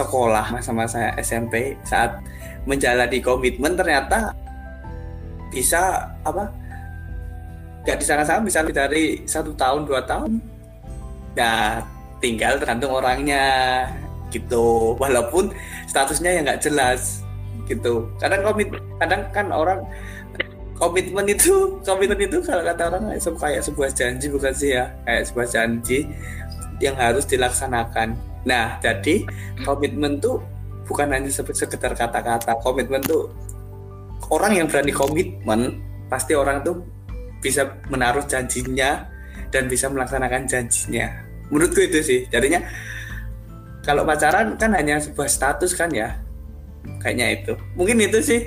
[0.00, 2.20] sekolah masa-masa SMP saat
[2.68, 4.32] menjalani komitmen ternyata
[5.50, 6.59] bisa apa
[7.84, 10.36] nggak disangka-sangka bisa lebih dari satu tahun dua tahun.
[11.36, 11.80] Nah
[12.20, 13.44] tinggal tergantung orangnya
[14.28, 14.94] gitu.
[15.00, 15.52] Walaupun
[15.88, 17.24] statusnya yang nggak jelas
[17.64, 18.08] gitu.
[18.20, 18.68] Kadang komit
[19.00, 19.80] kadang kan orang
[20.76, 24.84] komitmen itu komitmen itu kalau kata orang kayak se- kayak sebuah janji bukan sih ya?
[25.08, 25.98] Kayak sebuah janji
[26.84, 28.16] yang harus dilaksanakan.
[28.44, 29.24] Nah jadi
[29.64, 30.40] komitmen tuh
[30.84, 32.60] bukan hanya se- sekedar kata-kata.
[32.60, 33.32] Komitmen tuh
[34.28, 36.82] orang yang berani komitmen pasti orang tuh
[37.40, 39.08] bisa menaruh janjinya
[39.50, 41.10] dan bisa melaksanakan janjinya.
[41.50, 42.20] Menurutku itu sih.
[42.30, 42.62] Jadinya
[43.82, 46.14] kalau pacaran kan hanya sebuah status kan ya?
[47.02, 47.52] Kayaknya itu.
[47.74, 48.40] Mungkin itu sih.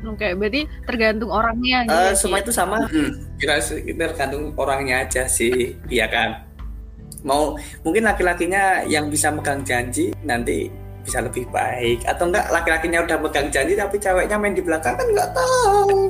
[0.00, 2.88] Oke, berarti tergantung orangnya Eh, ya, semua itu sama.
[2.88, 5.76] Hmm, kita kita tergantung orangnya aja sih.
[5.92, 6.30] Iya kan?
[7.20, 7.52] Mau
[7.84, 10.72] mungkin laki-lakinya yang bisa megang janji nanti
[11.04, 12.00] bisa lebih baik.
[12.08, 16.08] Atau enggak laki-lakinya udah megang janji tapi ceweknya main di belakang kan nggak tahu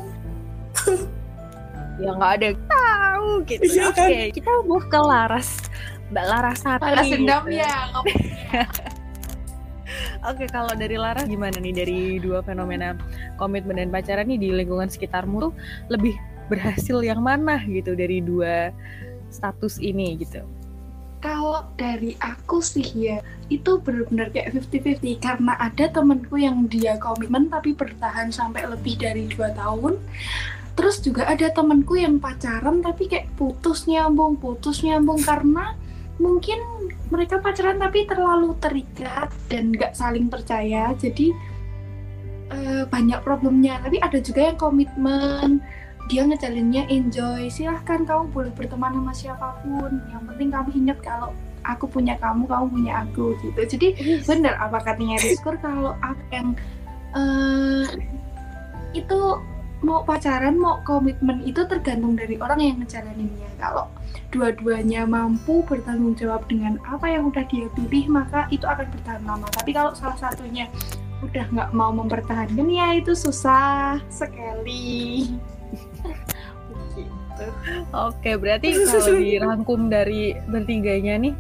[2.00, 3.62] Ya nggak ada yang tahu gitu.
[3.68, 4.32] Iya Oke, kan?
[4.32, 5.48] kita move ke Laras.
[6.10, 6.82] Mbak Larasati.
[6.82, 7.60] Balas dendam gitu.
[7.62, 7.76] ya.
[10.30, 12.92] Oke, kalau dari Laras gimana nih dari dua fenomena
[13.40, 15.52] komitmen dan pacaran nih di lingkungan sekitarmu tuh
[15.88, 16.12] lebih
[16.50, 18.74] berhasil yang mana gitu dari dua
[19.30, 20.42] status ini gitu.
[21.20, 23.20] Kalau dari aku sih ya,
[23.52, 29.28] itu benar-benar kayak 50-50 karena ada temenku yang dia komitmen tapi bertahan sampai lebih dari
[29.28, 30.00] dua tahun.
[30.78, 35.74] Terus juga ada temenku yang pacaran tapi kayak putus nyambung, putus nyambung karena
[36.20, 36.60] mungkin
[37.10, 40.94] mereka pacaran tapi terlalu terikat dan nggak saling percaya.
[40.94, 41.34] Jadi
[42.54, 43.82] eh, banyak problemnya.
[43.82, 45.60] Tapi ada juga yang komitmen,
[46.10, 51.30] dia ngejalinnya enjoy silahkan kamu boleh berteman sama siapa pun yang penting kamu ingat kalau
[51.62, 53.88] aku punya kamu kamu punya aku gitu jadi
[54.26, 56.48] bener apa katanya Rizkur kalau apa yang
[57.14, 57.86] eh,
[58.98, 59.18] itu
[59.80, 63.48] mau pacaran mau komitmen itu tergantung dari orang yang ngejalaninnya.
[63.56, 63.88] Kalau
[64.30, 69.46] dua-duanya mampu bertanggung jawab dengan apa yang udah dia pilih maka itu akan bertahan lama.
[69.48, 70.68] Tapi kalau salah satunya
[71.20, 75.28] udah nggak mau mempertahankan ya itu susah sekali.
[76.96, 77.46] Gitu.
[77.92, 81.34] Oke, berarti kalau dirangkum dari bertiganya nih,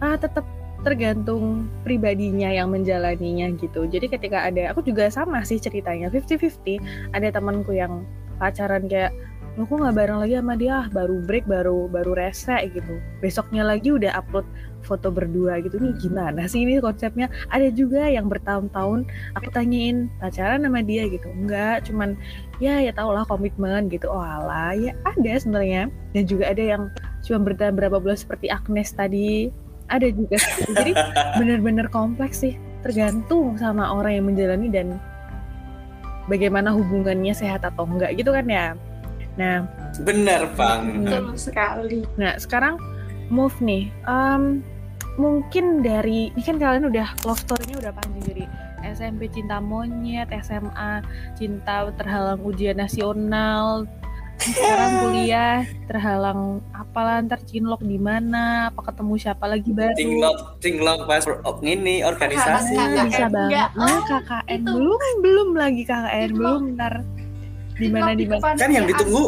[0.00, 0.44] ah tetap
[0.84, 3.88] tergantung pribadinya yang menjalaninya gitu.
[3.88, 6.78] Jadi ketika ada, aku juga sama sih ceritanya, 50-50.
[7.16, 8.04] Ada temanku yang
[8.36, 9.16] pacaran kayak,
[9.56, 13.00] aku nggak bareng lagi sama dia, baru break, baru baru rese gitu.
[13.24, 14.44] Besoknya lagi udah upload
[14.84, 15.80] foto berdua gitu.
[15.80, 17.32] Nih gimana sih ini konsepnya?
[17.48, 21.30] Ada juga yang bertahun-tahun aku tanyain pacaran sama dia gitu.
[21.32, 22.18] Enggak, cuman
[22.62, 26.82] ya ya tau lah komitmen gitu oh alah ya ada sebenarnya dan juga ada yang
[27.26, 29.50] cuma bertahan berapa bulan seperti Agnes tadi
[29.88, 30.40] ada juga
[30.72, 30.92] jadi
[31.38, 35.00] bener-bener kompleks sih tergantung sama orang yang menjalani dan
[36.28, 38.66] bagaimana hubungannya sehat atau enggak gitu kan ya
[39.34, 39.66] nah
[40.00, 41.04] bener bang Hmm.
[41.04, 42.00] Betul sekali.
[42.16, 42.80] Nah, sekarang
[43.28, 43.92] move nih.
[44.08, 44.64] Em,
[45.20, 48.44] mungkin dari ini kan kalian udah love story-nya udah panjang dari
[48.84, 51.00] SMP cinta monyet, SMA
[51.38, 53.88] cinta terhalang ujian nasional,
[54.40, 59.96] sekarang kuliah terhalang apalah ntar cinlok di mana, apa ketemu siapa lagi baru.
[59.96, 63.06] tinglok tinglok pas oh, ini organisasi KKN.
[63.08, 63.50] Bisa banget.
[63.50, 63.68] Enggak.
[63.74, 64.72] Nah, Oh, KKN itu.
[64.74, 66.36] belum belum lagi KKN Cinlok.
[66.36, 66.94] belum ntar
[67.74, 68.54] di mana di mana.
[68.54, 69.24] kan yang ditunggu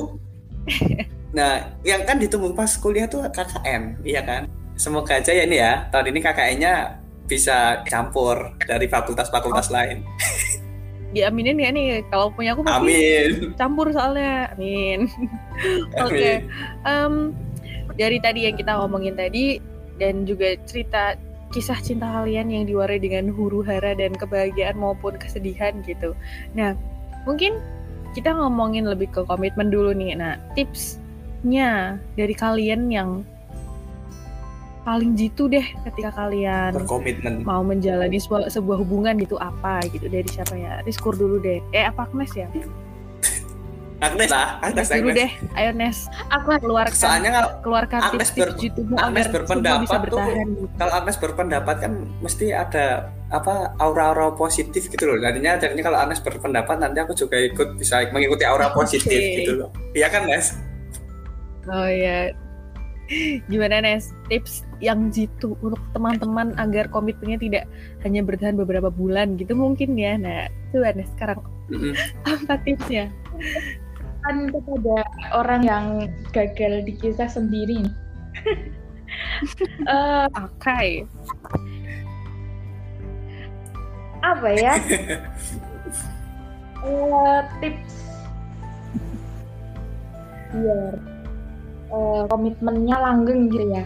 [1.36, 4.46] nah yang kan ditunggu pas kuliah tuh KKN iya kan
[4.78, 6.74] semoga aja ya ini ya tahun ini KKN-nya
[7.26, 10.06] bisa campur dari fakultas-fakultas lain
[11.16, 14.52] Diaminin ya nih kalau punya aku pasti amin campur soalnya.
[14.52, 15.08] Amin.
[16.04, 16.44] Oke.
[16.84, 16.84] Amin.
[16.84, 17.14] Em,
[17.96, 19.56] dari tadi yang kita ngomongin tadi
[19.96, 21.16] dan juga cerita
[21.56, 26.12] kisah cinta kalian yang diwarnai dengan huru hara dan kebahagiaan maupun kesedihan gitu.
[26.52, 26.76] Nah,
[27.24, 27.56] mungkin
[28.12, 30.20] kita ngomongin lebih ke komitmen dulu nih.
[30.20, 33.24] Nah, tipsnya dari kalian yang
[34.86, 40.24] paling jitu deh ketika kalian berkomitmen mau menjalani sebuah, sebuah hubungan gitu apa gitu dari
[40.24, 42.46] siapa ya Riskur dulu deh eh apa Agnes ya
[43.96, 45.16] Agnes lah Agnes, Agnes dulu Agnes.
[45.18, 49.90] deh ayo Nes Aku keluarkan soalnya kalau keluarkan Agnes tips-tips ber- jitu Agnes berpendapat bisa
[49.90, 50.66] tuh- bertahan gitu.
[50.76, 52.84] kalau Agnes berpendapat kan mesti ada
[53.26, 55.18] apa aura-aura positif gitu loh.
[55.18, 59.68] Jadinya jadinya kalau Agnes berpendapat nanti aku juga ikut bisa mengikuti aura positif gitu loh.
[59.96, 60.54] Iya kan, Nes?
[61.66, 62.30] Oh ya.
[63.48, 64.14] Gimana Nes?
[64.28, 67.64] Tips yang jitu untuk teman-teman agar komitmennya tidak
[68.04, 70.20] hanya bertahan beberapa bulan gitu mungkin ya.
[70.20, 71.40] Nah, coba Nes sekarang
[71.72, 71.94] Mm-mm.
[72.30, 73.10] apa tipsnya?
[74.26, 75.06] kan kepada
[75.38, 75.84] orang yang
[76.34, 77.94] gagal di kisah sendiri nih.
[79.86, 81.06] Eh, Oke.
[84.20, 84.74] apa ya?
[86.86, 87.94] Eh, tips
[90.54, 90.94] biar
[91.90, 93.84] eh, komitmennya langgeng gitu ya.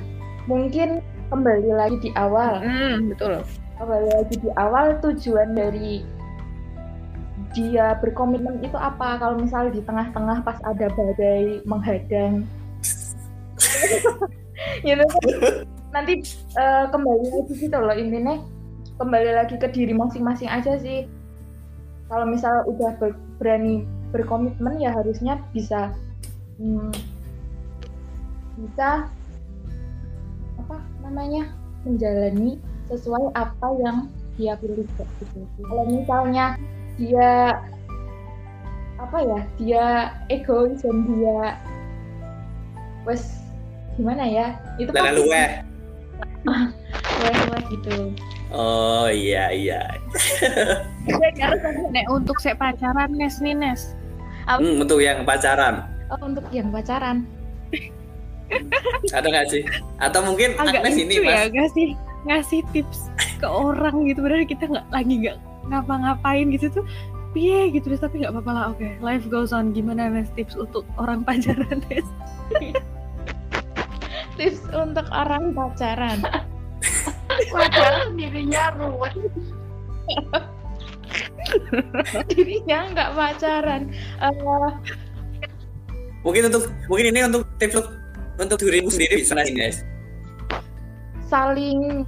[0.48, 2.60] Mungkin kembali lagi di awal.
[2.62, 3.44] Hmm, betul.
[3.80, 6.04] kembali lagi di awal tujuan dari
[7.56, 9.16] dia berkomitmen itu apa?
[9.16, 12.44] Kalau misalnya di tengah-tengah pas ada badai menghadang.
[14.84, 15.04] Gitu.
[15.90, 16.20] Nanti
[16.56, 18.36] eh, kembali lagi gitu loh intinya.
[19.00, 21.08] Kembali lagi ke diri masing-masing aja sih.
[22.12, 25.94] Kalau misal udah ber- berani berkomitmen ya harusnya bisa
[26.58, 26.92] hmm,
[28.58, 29.08] bisa
[31.10, 31.50] namanya
[31.82, 34.06] menjalani sesuai apa yang
[34.38, 35.38] dia pilih gitu.
[35.66, 36.54] Kalau misalnya
[36.94, 37.58] dia
[39.02, 39.84] apa ya, dia
[40.30, 41.58] egois dan dia
[43.02, 43.42] wes
[43.98, 44.54] gimana ya?
[44.78, 45.50] Itu pasti luweh.
[46.46, 48.14] luweh-luweh gitu.
[48.54, 49.82] Oh iya iya.
[51.90, 53.98] Nek untuk saya pacaran Nes nih Nes.
[54.46, 57.24] Hmm, untuk yang pacaran oh, untuk yang pacaran.
[59.16, 59.62] Ada nggak sih?
[60.02, 61.48] Atau mungkin Agak Agnes ini ya mas?
[61.54, 61.86] ngasih
[62.28, 63.08] ngasih tips
[63.40, 65.36] ke orang gitu padahal kita nggak lagi nggak
[65.72, 66.84] ngapa-ngapain gitu tuh
[67.32, 70.84] piye gitu deh tapi nggak apa-apa lah oke life goes on gimana Nes tips untuk
[71.00, 72.04] orang pacaran Nes
[74.40, 76.24] Tips untuk orang pacaran.
[77.52, 79.12] Padahal dirinya ruwet.
[82.32, 83.92] Dirinya nggak pacaran.
[83.92, 84.32] Eh,
[86.24, 87.84] Mungkin untuk mungkin ini untuk tips
[88.40, 89.78] untuk, dirimu sendiri bisa nggak sih, Nes?
[91.26, 92.06] saling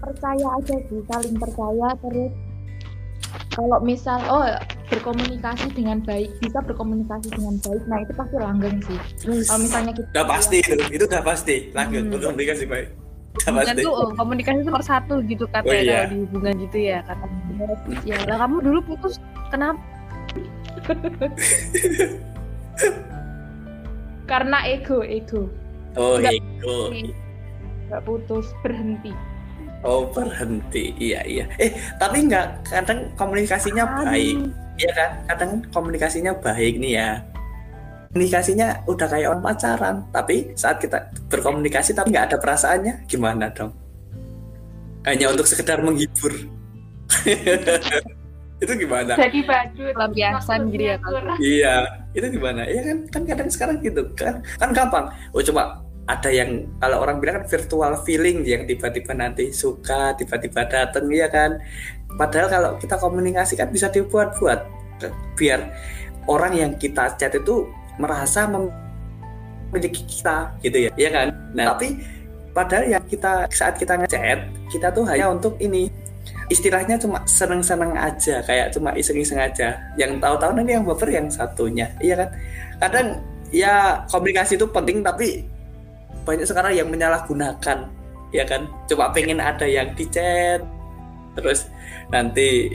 [0.00, 2.32] percaya aja sih, saling percaya terus
[3.52, 4.44] kalau misal oh
[4.88, 8.96] berkomunikasi dengan baik bisa berkomunikasi dengan baik nah itu pasti langgeng sih
[9.44, 11.68] kalau misalnya kita Udah pasti itu, itu udah pasti.
[11.74, 12.12] Lanjut, Hmm.
[12.16, 12.88] berkomunikasi baik.
[13.36, 13.84] Udah hubungan pasti.
[13.84, 16.00] tuh oh, komunikasi itu nomor satu gitu katanya Oh, iya.
[16.00, 17.28] kalau di hubungan gitu ya kata
[18.08, 19.20] ya lah kamu dulu putus
[19.52, 19.76] kenapa
[24.26, 25.48] karena ego ego
[25.96, 26.36] Oh, Enggak.
[26.36, 26.76] itu.
[27.88, 29.16] nggak putus berhenti
[29.86, 30.90] Oh, berhenti.
[30.98, 31.44] Iya, iya.
[31.62, 34.50] Eh, tapi nggak kadang komunikasinya baik.
[34.82, 35.10] Iya kan?
[35.30, 37.10] Kadang komunikasinya baik nih ya.
[38.10, 43.70] Komunikasinya udah kayak orang pacaran, tapi saat kita berkomunikasi tapi nggak ada perasaannya, gimana dong?
[45.06, 46.34] Hanya untuk sekedar menghibur.
[48.64, 49.14] itu gimana?
[49.14, 50.96] Jadi baju Pelampiasan gitu ya.
[51.38, 51.76] Iya,
[52.16, 52.64] itu gimana?
[52.64, 55.12] Iya kan, kan kadang sekarang gitu kan, kan gampang.
[55.36, 60.64] Oh cuma ada yang kalau orang bilang kan virtual feeling yang tiba-tiba nanti suka, tiba-tiba
[60.64, 61.60] dateng, ya kan.
[62.16, 64.60] Padahal kalau kita komunikasi kan bisa dibuat-buat
[65.36, 65.60] biar
[66.24, 67.68] orang yang kita chat itu
[68.00, 71.28] merasa memiliki kita gitu ya, iya kan?
[71.52, 72.00] Nah tapi
[72.56, 75.92] padahal yang kita saat kita ngechat kita tuh hanya untuk ini
[76.46, 79.76] istilahnya cuma seneng-seneng aja kayak cuma iseng-iseng aja.
[79.98, 81.90] Yang tahu-tahu nanti yang baper yang satunya.
[81.98, 82.28] Iya kan?
[82.80, 83.06] Kadang
[83.50, 85.46] ya komunikasi itu penting tapi
[86.26, 87.78] banyak sekarang yang menyalahgunakan.
[88.34, 88.70] Ya kan?
[88.90, 90.62] Coba pengen ada yang di chat
[91.36, 91.68] terus
[92.08, 92.72] nanti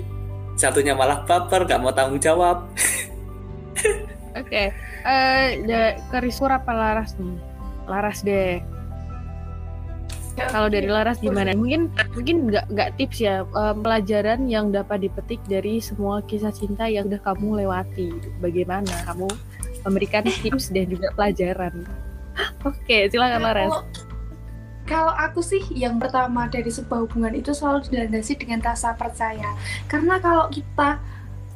[0.53, 2.67] satunya malah baper nggak mau tanggung jawab.
[4.39, 7.35] Oke eh da- ke Riskur apa Laras nih?
[7.89, 8.61] Laras deh
[10.49, 11.53] kalau dari Laras gimana?
[11.53, 16.89] Mungkin mungkin nggak nggak tips ya eh, pelajaran yang dapat dipetik dari semua kisah cinta
[16.89, 18.09] yang udah kamu lewati.
[18.41, 19.29] Bagaimana kamu
[19.85, 21.85] memberikan tips dan juga pelajaran?
[22.65, 23.69] Oke silakan Laras.
[23.69, 24.09] Kalau
[24.91, 29.55] kalau aku sih yang pertama dari sebuah hubungan itu selalu dilandasi dengan rasa percaya.
[29.87, 30.99] Karena kalau kita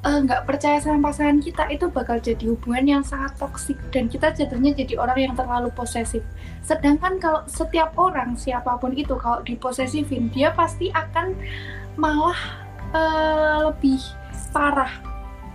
[0.06, 4.30] eh, nggak percaya sama pasangan kita itu bakal jadi hubungan yang sangat toksik dan kita
[4.32, 6.22] jatuhnya jadi orang yang terlalu posesif.
[6.62, 11.34] Sedangkan kalau setiap orang siapa pun itu kalau diposesifin dia pasti akan
[11.98, 12.38] malah
[12.94, 14.02] eh, lebih
[14.54, 14.94] parah.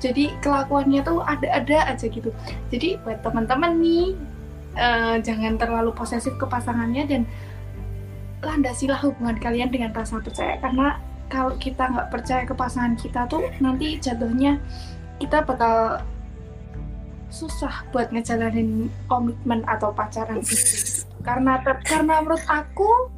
[0.00, 2.32] Jadi kelakuannya tuh ada-ada aja gitu.
[2.72, 4.18] Jadi buat teman-teman nih
[4.74, 7.22] eh, jangan terlalu posesif ke pasangannya dan
[8.40, 10.96] landasilah hubungan kalian dengan rasa percaya karena
[11.30, 14.58] kalau kita nggak percaya ke pasangan kita tuh nanti jatuhnya
[15.22, 16.02] kita bakal
[17.30, 23.14] susah buat ngejalanin komitmen atau pacaran itu karena karena menurut aku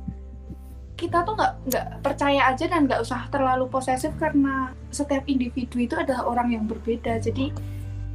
[1.02, 5.98] kita tuh nggak nggak percaya aja dan nggak usah terlalu posesif karena setiap individu itu
[5.98, 7.18] adalah orang yang berbeda.
[7.18, 7.50] Jadi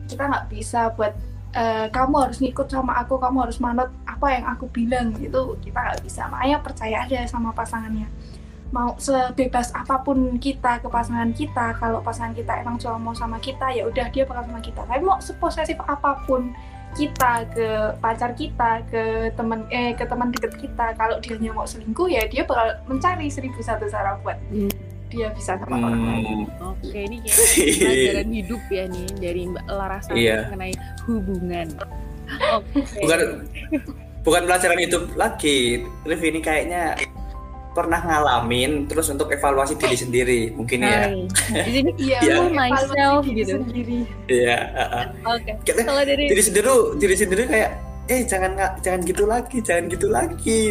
[0.08, 1.12] kita nggak bisa buat
[1.52, 5.12] eh, kamu harus ngikut sama aku kamu harus manut apa yang aku bilang.
[5.20, 6.32] Itu kita nggak bisa.
[6.32, 8.08] Makanya percaya aja sama pasangannya
[8.70, 13.38] mau sebebas apa pun kita ke pasangan kita kalau pasangan kita emang cuma mau sama
[13.38, 16.52] kita ya udah dia bakal sama kita tapi mau seposesif apa pun
[16.94, 19.04] kita ke pacar kita ke
[19.34, 23.60] teman eh ke teman deket kita kalau dia mau selingkuh ya dia bakal mencari seribu
[23.60, 24.68] satu cara buat Hmm.
[25.08, 29.66] dia bisa sama orang lain Hmm, Oke, ini kayaknya pelajaran hidup ya nih dari Mbak
[29.70, 30.38] Larasa Iya.
[30.52, 30.74] mengenai
[31.06, 31.68] hubungan.
[32.60, 32.80] Oke.
[33.00, 33.20] bukan
[34.22, 35.58] bukan pelajaran hidup lagi.
[36.04, 37.00] Rif ini kayaknya
[37.78, 41.14] pernah ngalamin terus untuk evaluasi diri sendiri mungkin ya.
[41.14, 41.30] Hai.
[41.70, 42.34] Di sini Iya, Iya.
[42.34, 43.62] know myself gitu.
[43.62, 44.10] sendiri.
[44.26, 45.06] Iya, heeh.
[45.30, 45.52] Oke.
[45.86, 47.72] Kalau dari diri sendiri diri sendiri kayak
[48.08, 50.64] eh jangan nggak jangan gitu lagi jangan gitu lagi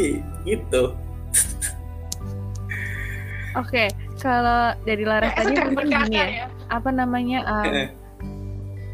[0.49, 0.85] gitu
[3.61, 3.89] Oke,
[4.21, 6.47] kalau dari Laras tadi mungkin gini ya, ya.
[6.69, 7.89] apa namanya um,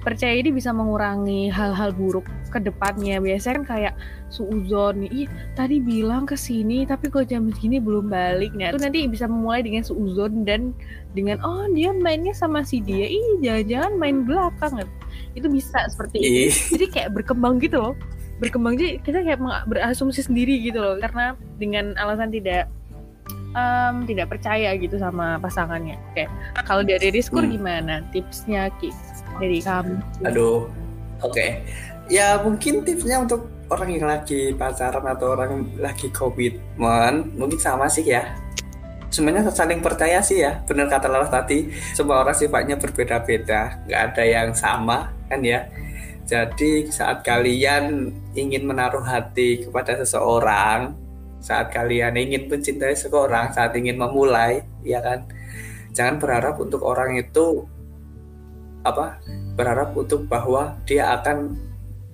[0.02, 3.16] percaya ini bisa mengurangi hal-hal buruk ke depannya.
[3.18, 3.94] Biasanya kan kayak
[4.28, 5.24] suuzon, ih
[5.56, 8.52] tadi bilang ke sini tapi kok jam segini belum balik.
[8.52, 10.76] Nah, itu nanti bisa memulai dengan suuzon dan
[11.16, 14.84] dengan oh dia mainnya sama si dia, ih jangan-jangan main belakang.
[15.32, 16.28] Itu bisa seperti itu.
[16.28, 17.94] ih Jadi kayak berkembang gitu loh.
[18.36, 22.66] Berkembang jadi kita kayak berasumsi sendiri gitu loh karena dengan alasan tidak
[23.52, 25.94] em, tidak percaya gitu sama pasangannya.
[26.10, 26.24] Oke,
[26.64, 27.52] kalau dari Rizkur Hmm.
[27.52, 28.90] gimana tipsnya Ki
[29.38, 29.96] dari kamu?
[30.24, 30.68] aduh
[31.20, 31.46] oke
[32.10, 38.04] ya mungkin tipsnya untuk orang yang lagi pacaran atau orang lagi komitmen mungkin sama sih
[38.04, 38.36] ya.
[39.12, 41.68] Sebenarnya saling percaya sih ya benar kata Laras tadi.
[41.92, 45.68] Semua orang sifatnya berbeda-beda nggak ada yang sama kan ya.
[46.28, 50.96] Jadi saat kalian ingin menaruh hati kepada seseorang
[51.42, 55.28] saat kalian ingin mencintai seseorang saat ingin memulai ya kan.
[55.92, 57.68] Jangan berharap untuk orang itu
[58.82, 59.20] apa
[59.54, 61.54] berharap untuk bahwa dia akan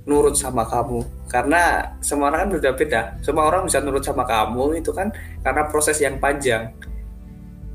[0.09, 1.05] nurut sama kamu.
[1.29, 3.01] Karena semua orang kan berbeda-beda.
[3.21, 5.13] Semua orang bisa nurut sama kamu itu kan
[5.45, 6.73] karena proses yang panjang.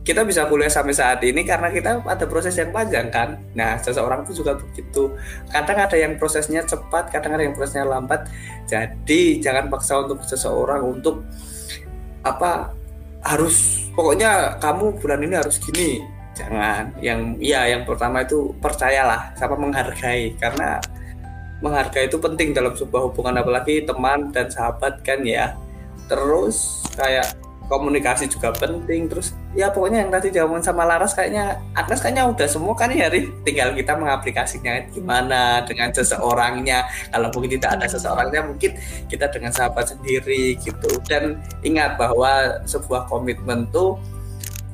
[0.03, 3.39] Kita bisa kuliah sampai saat ini karena kita ada proses yang panjang kan.
[3.55, 5.15] Nah seseorang itu juga begitu.
[5.47, 8.27] Kadang ada yang prosesnya cepat kadang ada yang prosesnya lambat.
[8.67, 11.23] Jadi jangan paksa untuk seseorang untuk
[12.25, 12.75] apa
[13.23, 16.03] harus pokoknya kamu bulan ini harus gini.
[16.35, 16.99] Jangan.
[16.99, 20.35] Yang ya yang pertama itu percayalah sama menghargai.
[20.35, 20.83] Karena
[21.63, 25.55] menghargai itu penting dalam sebuah hubungan apalagi teman dan sahabat kan ya.
[26.11, 27.39] Terus kayak
[27.71, 29.07] komunikasi juga penting.
[29.07, 33.07] Terus ya pokoknya yang tadi diomongin sama Laras kayaknya Agnes kayaknya udah semua kan ya
[33.07, 36.83] Rif tinggal kita mengaplikasinya gimana dengan seseorangnya.
[37.09, 38.71] Kalau mungkin tidak ada seseorangnya mungkin
[39.07, 40.99] kita dengan sahabat sendiri gitu.
[41.07, 43.95] Dan ingat bahwa sebuah komitmen tuh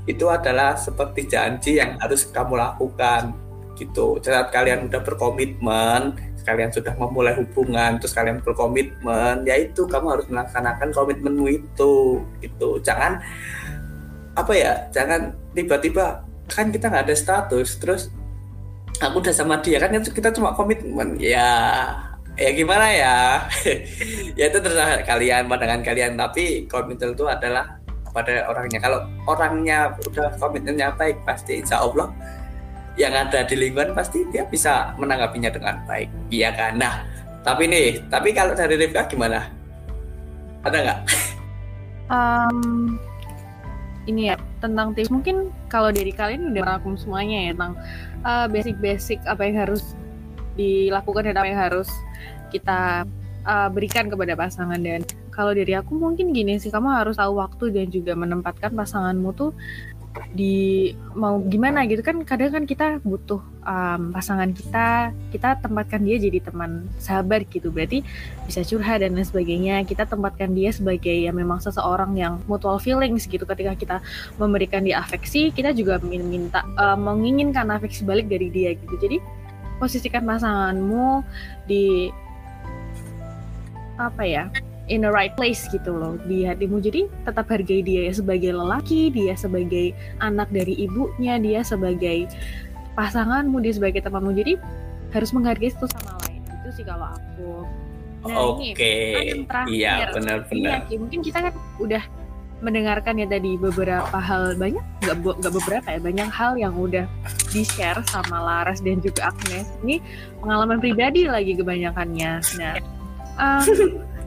[0.10, 3.30] itu adalah seperti janji yang harus kamu lakukan
[3.78, 4.18] gitu.
[4.20, 6.18] Saat kalian udah berkomitmen
[6.50, 13.22] kalian sudah memulai hubungan terus kalian berkomitmen yaitu kamu harus melaksanakan komitmenmu itu itu jangan
[14.34, 18.10] apa ya jangan tiba-tiba kan kita nggak ada status terus
[19.00, 21.16] aku udah sama dia kan itu kita cuma komitmen.
[21.22, 21.50] Ya
[22.36, 23.18] ya gimana ya?
[24.40, 27.80] Ya itu terserah kalian pandangan kalian tapi komitmen itu adalah
[28.12, 28.80] pada orangnya.
[28.84, 32.12] Kalau orangnya udah komitmennya baik pasti insya Allah
[33.00, 36.12] yang ada di lingkungan pasti dia bisa menanggapinya dengan baik.
[36.28, 36.76] Iya kan?
[36.76, 37.08] Nah
[37.48, 39.48] tapi nih tapi kalau dari Rifka gimana?
[40.68, 41.00] Ada nggak?
[42.12, 42.58] Em,
[44.04, 45.08] ini ya tentang tips.
[45.08, 47.74] Mungkin kalau dari kalian udah merangkum semuanya ya tentang
[48.28, 49.96] eh, basic-basic apa yang harus
[50.60, 51.88] dilakukan dan apa yang harus
[52.52, 53.08] kita
[53.48, 54.84] eh, berikan kepada pasangan.
[54.84, 59.32] Dan kalau dari aku mungkin gini sih kamu harus tahu waktu dan juga menempatkan pasanganmu
[59.40, 59.56] tuh
[60.30, 66.22] di mau gimana gitu kan kadang kan kita butuh em, pasangan kita kita tempatkan dia
[66.22, 67.74] jadi teman sahabat gitu.
[67.74, 68.06] Berarti
[68.46, 69.82] bisa curhat dan lain sebagainya.
[69.88, 73.44] Kita tempatkan dia sebagai ya memang seseorang yang mutual feelings gitu.
[73.44, 73.98] Ketika kita
[74.38, 78.96] memberikan dia afeksi kita juga minta eh, menginginkan afeksi balik dari dia gitu.
[79.00, 79.18] Jadi
[79.80, 81.24] posisikan pasanganmu
[81.66, 82.12] di
[84.00, 84.48] apa ya
[84.90, 86.82] in the right place gitu loh di hatimu.
[86.82, 92.28] Jadi tetap hargai dia ya sebagai lelaki dia sebagai anak dari ibunya dia sebagai
[92.98, 94.34] pasanganmu dia sebagai temanmu.
[94.36, 94.58] Jadi
[95.14, 96.42] harus menghargai satu sama lain.
[96.46, 97.66] Itu sih kalau aku.
[98.20, 98.94] Nah, ini Oke,
[99.32, 99.72] yang terakhir.
[99.72, 100.72] iya Ini benar-benar.
[100.84, 102.04] ya, Ki, mungkin kita kan udah
[102.60, 107.08] mendengarkan ya tadi beberapa hal banyak nggak nggak beberapa ya banyak hal yang udah
[107.56, 109.72] di share sama Laras dan juga Agnes.
[109.88, 110.04] Ini
[110.44, 112.32] pengalaman pribadi lagi kebanyakannya.
[112.60, 112.76] Nah
[113.40, 113.64] um,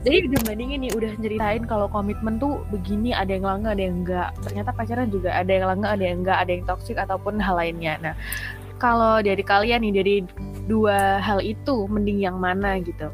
[0.03, 4.03] jadi udah bandingin nih udah nyeritain kalau komitmen tuh begini ada yang langga ada yang
[4.03, 7.55] enggak ternyata pacaran juga ada yang langga ada yang enggak ada yang toksik ataupun hal
[7.55, 8.15] lainnya nah
[8.83, 10.15] kalau dari kalian nih dari
[10.67, 13.07] dua hal itu mending yang mana gitu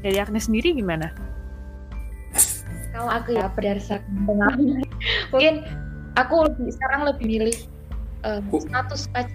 [0.00, 1.12] dari Agnes sendiri gimana
[2.92, 4.84] Kalau aku ya berdasarkan pengalaman,
[5.32, 5.64] mungkin
[6.20, 7.56] aku lebih sekarang lebih milih
[8.28, 8.60] eh, Bu.
[8.60, 9.32] status pacar.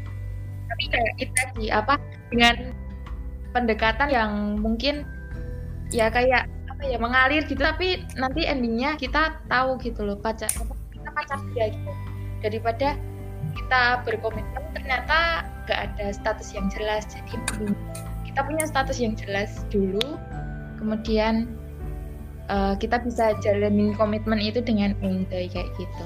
[0.69, 1.97] Tapi kayak itu tadi apa
[2.29, 2.77] dengan
[3.57, 5.09] pendekatan yang mungkin
[5.89, 6.45] ya kayak
[6.77, 10.45] apa ya mengalir gitu tapi nanti endingnya kita tahu gitu loh pacar
[10.93, 11.91] kita pacar dia gitu
[12.45, 12.93] daripada
[13.57, 17.33] kita berkomitmen ternyata gak ada status yang jelas jadi
[18.29, 20.21] kita punya status yang jelas dulu
[20.77, 21.49] kemudian
[22.45, 26.03] eh, kita bisa jalanin komitmen itu dengan enjoy kayak gitu.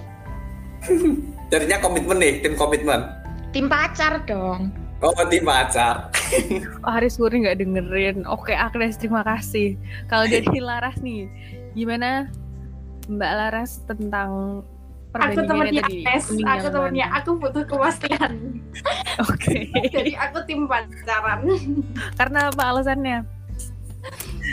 [1.52, 3.06] Jadinya komitmen nih, tim komitmen.
[3.52, 4.72] Tim pacar dong.
[5.04, 6.10] Oh, tim pacar.
[6.86, 8.18] Oh, Haris Purni nggak dengerin.
[8.26, 9.78] Oke, Agnes, terima kasih.
[10.10, 11.30] Kalau dari Laras nih,
[11.78, 12.32] gimana
[13.10, 14.62] Mbak Laras tentang
[15.12, 16.08] Aku temennya tadi?
[16.08, 18.64] Agnes, aku temennya, aku butuh kepastian.
[19.28, 19.68] Oke.
[19.92, 21.44] Jadi aku tim pacaran.
[22.16, 23.20] Karena apa alasannya?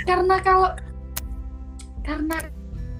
[0.04, 0.76] karena kalau
[2.04, 2.36] karena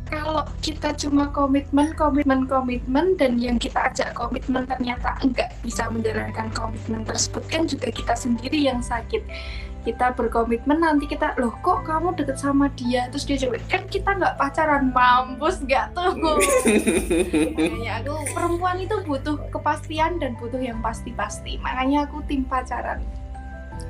[0.09, 6.49] kalau kita cuma komitmen komitmen komitmen dan yang kita ajak komitmen ternyata enggak bisa menjalankan
[6.51, 9.23] komitmen tersebut kan juga kita sendiri yang sakit.
[9.79, 13.09] Kita berkomitmen nanti kita loh kok kamu deket sama dia?
[13.09, 14.91] Terus dia jawab kan kita nggak pacaran.
[14.91, 16.13] Mampus nggak tuh.
[17.57, 21.57] Makanya aku perempuan itu butuh kepastian dan butuh yang pasti-pasti.
[21.59, 23.01] Makanya aku tim pacaran.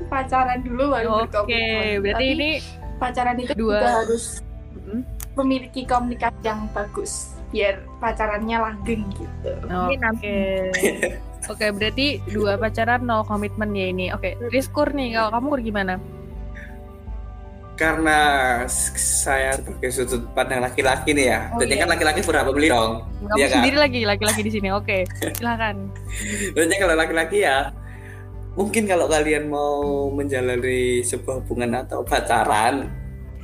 [0.06, 1.98] Pacaran dulu baru Oke, berkomitmen.
[1.98, 2.50] berarti Tapi ini
[2.96, 4.24] pacaran itu dua- juga harus
[4.78, 5.02] Mm,
[5.40, 9.52] memiliki komunikasi yang bagus biar pacarannya langgeng gitu.
[9.72, 10.36] Oke.
[11.48, 14.06] Oke, berarti dua pacaran no komitmen ya ini.
[14.12, 15.94] Oke, Rizkur nih, kalau kamu Kur, gimana?
[17.78, 18.18] Karena
[18.68, 21.40] saya sebagai sudut pandang laki-laki nih ya.
[21.54, 21.80] Oh, Jadi iya.
[21.86, 23.06] kan laki-laki berapa beli dong.
[23.22, 23.50] Kamu kan?
[23.54, 24.68] sendiri lagi, laki-laki di sini.
[24.74, 25.06] Oke,
[25.38, 25.88] silakan.
[26.58, 27.70] Jadi kalau laki-laki ya
[28.58, 32.90] mungkin kalau kalian mau menjalani sebuah hubungan atau pacaran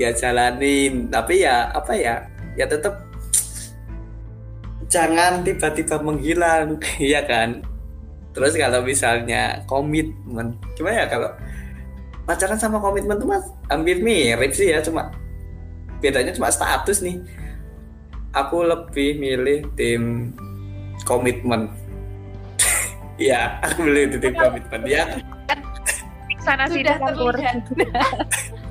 [0.01, 1.09] ya jalanin.
[1.11, 2.27] Tapi ya apa ya?
[2.55, 3.03] Ya tetap
[4.87, 7.63] jangan tiba-tiba menghilang ya kan?
[8.35, 11.31] Terus kalau misalnya komitmen gimana ya kalau
[12.27, 15.15] pacaran sama komitmen tuh mas hampir mirip sih ya cuma
[16.03, 17.23] bedanya cuma status nih.
[18.35, 20.35] Aku lebih milih tim
[21.07, 21.71] komitmen.
[23.15, 25.07] Ya aku milih tim komitmen ya
[26.43, 27.31] Sana Sudah campur.
[27.39, 27.63] terlihat.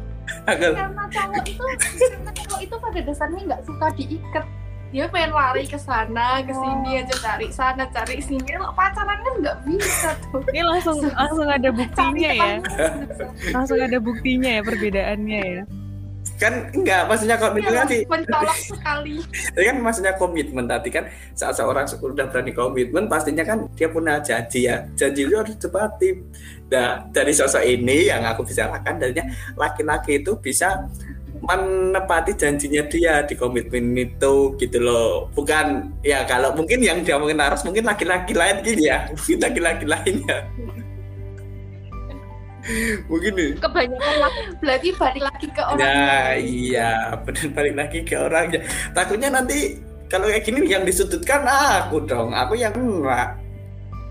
[0.48, 1.64] Karena cowok itu
[2.10, 4.46] karena cowok itu pada dasarnya nggak suka diikat.
[4.94, 8.46] Dia pengen lari ke sana, ke sini aja cari sana, cari sini.
[8.46, 10.46] Kalau pacaran kan nggak bisa tuh.
[10.54, 12.56] Ini langsung langsung ada buktinya ya.
[13.50, 15.64] Langsung ada buktinya ya perbedaannya ya.
[16.42, 18.00] Kan enggak maksudnya komitmen Iya, tadi.
[18.10, 19.16] mencolok sekali.
[19.54, 21.04] Tadi kan maksudnya komitmen tadi kan
[21.38, 24.84] saat seorang sudah berani komitmen pastinya kan dia punya janji ya.
[24.98, 26.10] Janji itu harus ditepati
[26.74, 30.90] nah dari sosok ini yang aku bicarakan darinya laki-laki itu bisa
[31.44, 35.28] menepati janjinya dia di komitmen itu gitu loh.
[35.38, 39.06] Bukan ya kalau mungkin yang dia mungkin harus mungkin laki-laki lain gitu ya.
[39.12, 40.38] Mungkin laki-laki lainnya
[43.12, 43.52] mungkin nih.
[43.60, 46.92] Kebanyakan laki Berarti balik lagi ke orang Nah iya.
[47.20, 48.60] Benar balik lagi ke orangnya
[48.96, 52.32] Takutnya nanti kalau kayak gini yang disudutkan aku dong.
[52.38, 53.34] Aku yang kena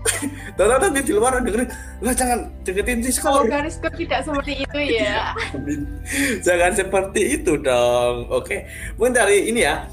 [0.59, 1.71] Tahu nanti di luar dengerin
[2.03, 5.31] Lah jangan deketin si Kalau garis kok tidak seperti itu ya.
[6.45, 8.27] Jangan seperti itu dong.
[8.29, 8.67] Oke
[8.99, 9.87] Mungkin dari ini ya.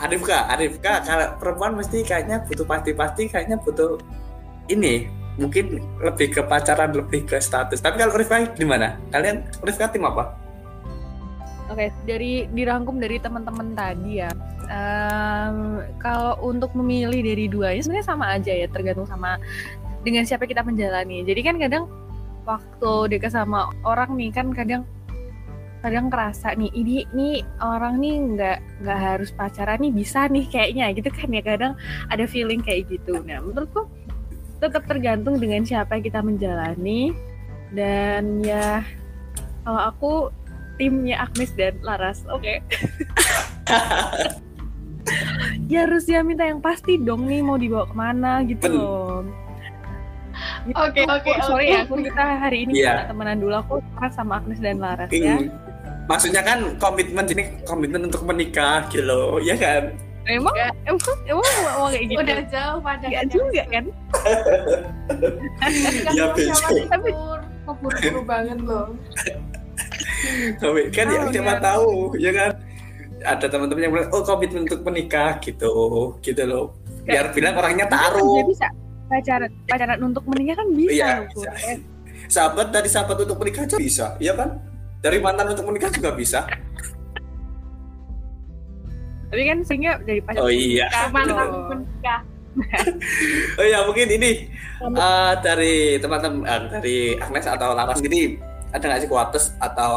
[0.00, 4.00] Arifka Arifka kalau perempuan mesti kayaknya butuh pasti-pasti Kayaknya butuh
[4.66, 10.04] ini mungkin lebih ke pacaran lebih ke status tapi kalau Rifka gimana kalian Rifka tim
[10.04, 10.36] apa
[11.70, 14.26] Oke, dari dirangkum dari teman-teman tadi ya.
[14.66, 19.38] Em, kalau untuk memilih dari dua ini sebenarnya sama aja ya, tergantung sama
[20.02, 21.22] dengan siapa kita menjalani.
[21.22, 21.86] Jadi kan kadang
[22.42, 24.82] waktu dekat sama orang nih kan kadang
[25.80, 30.92] kadang kerasa nih ini nih orang nih nggak nggak harus pacaran nih bisa nih kayaknya
[30.92, 31.72] gitu kan ya kadang
[32.12, 33.16] ada feeling kayak gitu.
[33.22, 33.88] Nah menurutku
[34.60, 37.16] tetap tergantung dengan siapa yang kita menjalani
[37.72, 38.84] dan ya
[39.64, 40.12] kalau aku
[40.80, 42.24] timnya Agnes dan Laras.
[42.32, 42.64] Oke.
[45.72, 49.24] ya harus ya minta yang pasti dong nih mau dibawa ke mana gitu loh.
[50.64, 50.76] Gitu.
[50.76, 51.74] Oke, oke, sorry oke.
[51.74, 55.36] ya, aku kita hari ini nggak temenan dulu aku kan sama Agnes dan Laras ya.
[55.36, 55.52] Ing-
[56.08, 59.94] maksudnya kan komitmen ini komitmen untuk menikah gitu loh ya kan
[60.24, 60.72] Emang Enggak.
[60.84, 62.20] emang emang mau, mau kayak gitu.
[62.20, 63.84] Udah jauh pada Enggak juga kan?
[66.10, 66.70] Ya, besok.
[66.86, 67.10] Tapi
[67.64, 68.86] keburu-buru banget loh.
[70.60, 71.58] Komit kan ya Oh, siapa iya.
[71.58, 72.50] tahu ya kan
[73.20, 75.72] ada teman-teman yang bilang oh komitmen untuk menikah gitu
[76.20, 78.68] gitu loh biar bilang orangnya Juga taruh bisa
[79.08, 81.50] pacaran pacaran untuk menikah kan bisa Iya, bisa.
[82.28, 84.60] sahabat dari sahabat untuk menikah aja bisa ya kan
[85.00, 86.44] dari mantan untuk menikah juga bisa
[89.30, 90.86] Tapi kan seringnya dari pacaran oh iya.
[91.14, 92.20] Mantan menikah.
[93.58, 94.50] oh iya mungkin ini
[94.82, 98.34] eh, dari teman-teman eh, dari Agnes atau Laras ini
[98.74, 99.94] ada nggak sih quotes atau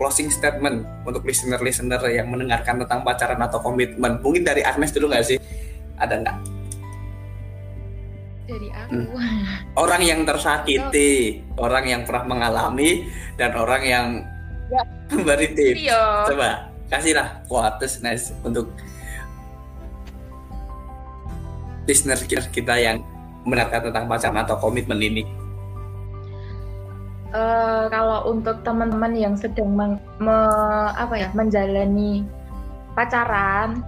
[0.00, 4.20] closing statement untuk listener-listener yang mendengarkan tentang pacaran atau komitmen?
[4.24, 5.36] Mungkin dari Agnes dulu nggak sih?
[6.00, 6.36] Ada nggak?
[8.48, 8.96] Dari aku.
[9.80, 14.06] Orang yang tersakiti, orang yang pernah mengalami, dan orang yang
[14.72, 14.80] Ya.
[15.12, 15.76] memberi tips.
[15.84, 16.24] iya.
[16.24, 18.68] Coba kasihlah quotes nice untuk
[21.88, 23.00] listener kita, yang
[23.48, 25.24] mendengarkan tentang pacaran atau komitmen ini.
[27.32, 32.28] Eh, kalau untuk teman-teman yang sedang meng- me- apa ya menjalani
[32.92, 33.80] pacaran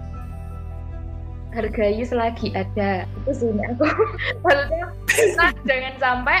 [1.53, 3.85] hargai selagi ada itu sih aku
[4.43, 6.39] maksudnya kita jangan sampai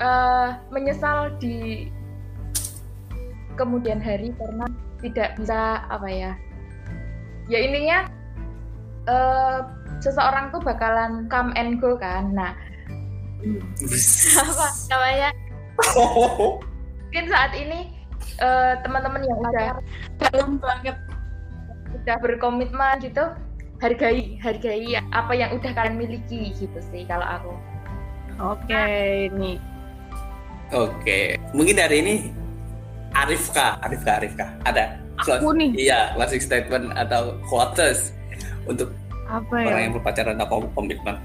[0.00, 1.92] eh, menyesal di
[3.60, 4.64] kemudian hari karena
[5.02, 6.32] tidak bisa apa ya
[7.50, 7.98] ya intinya
[9.10, 9.58] eh,
[9.98, 12.54] seseorang tuh bakalan come and go kan nah
[13.42, 15.30] apa namanya
[17.10, 17.90] mungkin saat ini
[18.38, 19.82] eh, teman-teman yang udah
[20.22, 20.96] Dalam banget.
[21.92, 23.34] udah berkomitmen gitu
[23.82, 27.52] hargai hargai apa yang udah kalian miliki gitu sih kalau aku
[28.40, 28.84] Oke,
[29.36, 29.60] nih.
[30.72, 32.14] Oke, mungkin dari ini
[33.12, 34.96] Arifka, Arifka, Arifka, ada.
[35.20, 35.70] Aku nih.
[35.76, 38.16] Iya, closing statement atau quotes
[38.66, 38.90] untuk
[39.28, 39.84] Apa orang ya?
[39.86, 41.16] yang berpacaran atau komitmen.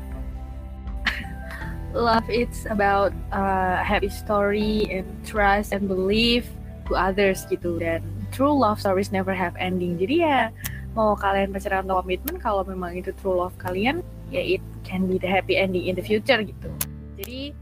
[1.95, 6.45] Love it's about uh, happy story and trust and belief
[6.87, 9.95] to others gitu dan true love stories never have ending.
[9.97, 10.51] Jadi ya
[10.93, 15.15] mau kalian pacaran atau komitmen kalau memang itu true love kalian ya it can be
[15.19, 16.69] the happy ending in the future gitu.
[17.17, 17.55] Jadi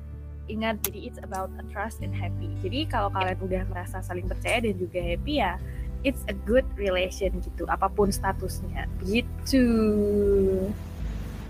[0.46, 2.52] ingat jadi it's about a trust and happy.
[2.62, 5.58] Jadi kalau kalian udah merasa saling percaya dan juga happy ya
[6.06, 9.66] it's a good relation gitu apa pun statusnya gitu.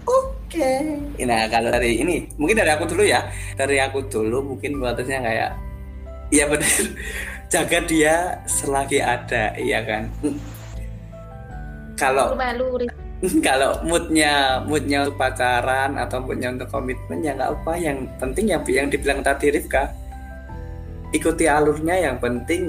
[0.06, 1.02] Oke.
[1.20, 3.28] Nah kalau dari ini mungkin dari aku dulu ya.
[3.60, 5.52] Dari aku dulu mungkin batasnya kayak
[6.34, 6.74] Iya benar.
[7.54, 8.16] Jaga dia
[8.50, 10.10] selagi ada, iya kan.
[11.94, 12.82] Kalau malu
[13.48, 17.74] kalau moodnya moodnya untuk pacaran atau moodnya untuk komitmen ya nggak apa.
[17.78, 19.92] Yang penting yang yang dibilang tadi Rifka
[21.12, 21.96] ikuti alurnya.
[22.12, 22.62] Yang penting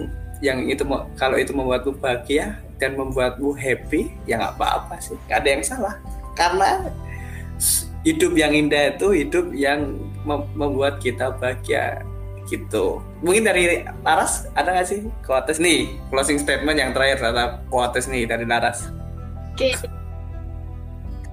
[0.45, 0.85] yang itu
[1.17, 5.17] kalau itu membuatmu bahagia dan membuatmu happy ya nggak apa-apa sih.
[5.29, 5.95] Nggak ada yang salah.
[6.37, 6.71] Karena
[8.05, 12.05] hidup yang indah itu hidup yang mem- membuat kita bahagia
[12.47, 13.03] gitu.
[13.27, 18.25] Mungkin dari Laras ada nggak sih quotes nih closing statement yang terakhir ada quotes nih
[18.25, 18.87] dari Laras.
[19.57, 19.75] Oke.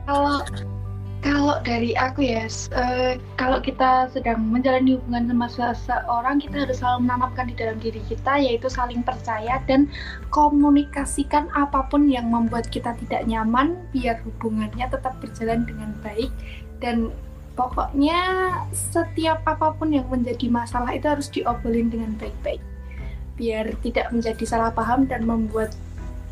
[0.03, 0.43] Kalau
[1.23, 7.07] kalau dari aku ya, eh, kalau kita sedang menjalani hubungan sama seseorang, kita harus selalu
[7.07, 9.87] menanamkan di dalam diri kita, yaitu saling percaya dan
[10.35, 16.27] komunikasikan apa pun yang membuat kita tidak nyaman, biar hubungannya tetap berjalan dengan baik.
[16.83, 17.15] Dan
[17.55, 18.19] pokoknya
[18.75, 22.59] setiap apa pun yang menjadi masalah itu harus diobrolin dengan baik-baik,
[23.39, 25.71] biar tidak menjadi salah paham dan membuat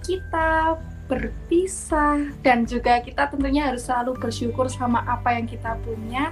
[0.03, 0.75] kita
[1.11, 6.31] berpisah dan juga kita tentunya harus selalu bersyukur sama apa yang kita punya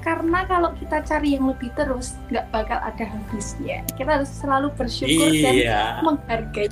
[0.00, 5.28] karena kalau kita cari yang lebih terus nggak bakal ada habisnya kita harus selalu bersyukur
[5.28, 6.00] dan Iya.
[6.00, 6.68] menghargai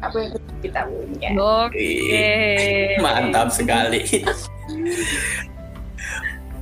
[0.00, 0.32] apa yang
[0.64, 1.88] kita punya Oke.
[3.00, 4.04] Mantap sekali.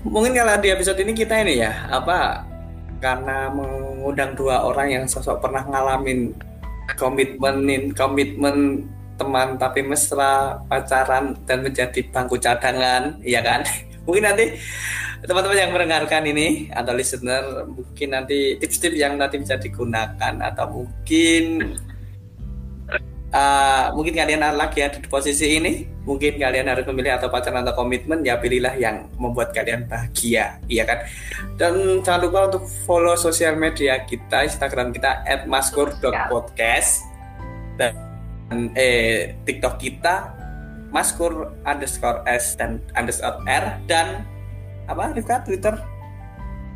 [0.05, 2.45] Mungkin kalau di episode ini kita ini ya, apa
[3.01, 6.37] karena mengundang dua orang yang sosok pernah ngalamin
[6.97, 8.85] komitmenin komitmen
[9.15, 13.63] teman tapi mesra pacaran dan menjadi bangku cadangan, ya kan?
[14.07, 14.47] Mungkin nanti
[15.25, 21.73] teman-teman yang mendengarkan ini atau listener mungkin nanti tips-tips yang nanti bisa digunakan atau mungkin
[23.33, 27.73] uh, mungkin kalian lagi ada di posisi ini mungkin kalian harus memilih atau pacaran atau
[27.73, 31.09] komitmen ya pilihlah yang membuat kalian bahagia iya kan
[31.57, 37.01] dan jangan lupa untuk follow sosial media kita Instagram kita @maskur.podcast
[37.81, 38.14] dan
[38.77, 40.35] eh TikTok kita
[40.93, 44.23] maskur underscore s dan underscore r dan
[44.87, 45.75] apa Rifka Twitter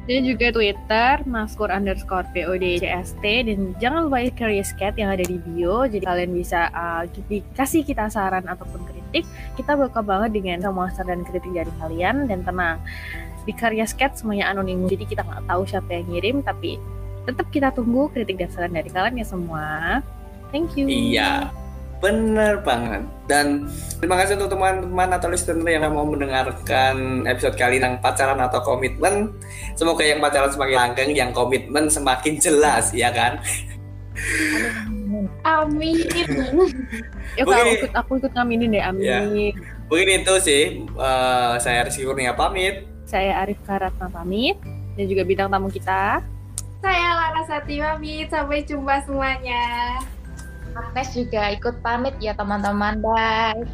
[0.08, 3.20] Dan juga Twitter, maskur underscore PODCST.
[3.20, 5.84] Dan jangan lupa Curious Cat yang ada di bio.
[5.84, 7.04] Jadi kalian bisa uh,
[7.52, 9.28] kasih kita saran ataupun kritik.
[9.60, 12.24] Kita buka banget dengan semua saran dan kritik dari kalian.
[12.24, 12.80] Dan tenang,
[13.44, 14.88] di Curious Cat semuanya anonim.
[14.88, 16.80] Jadi kita nggak tahu siapa yang ngirim, tapi
[17.28, 20.00] tetap kita tunggu kritik dan saran dari kalian ya semua.
[20.50, 20.88] Thank you.
[20.88, 21.52] Iya.
[21.98, 23.02] Bener banget.
[23.26, 23.66] Dan
[23.98, 29.34] terima kasih untuk teman-teman atau listener yang mau mendengarkan episode kali tentang pacaran atau komitmen.
[29.74, 33.42] Semoga yang pacaran semakin langgeng, yang komitmen semakin jelas, ya kan?
[35.42, 36.06] Amin.
[37.38, 39.02] ya aku ikut aku ikut ngaminin deh, amin.
[39.02, 39.18] Ya.
[39.88, 40.62] Mungkin itu sih.
[40.94, 42.86] Uh, saya Rizky Kurnia pamit.
[43.08, 44.60] Saya Arif Karatna pamit.
[44.94, 46.20] Dan juga bintang tamu kita.
[46.78, 48.28] Saya Lara Sati pamit.
[48.28, 49.98] Sampai jumpa semuanya.
[50.74, 53.00] Agnes juga ikut pamit ya teman-teman.
[53.00, 53.64] Bye.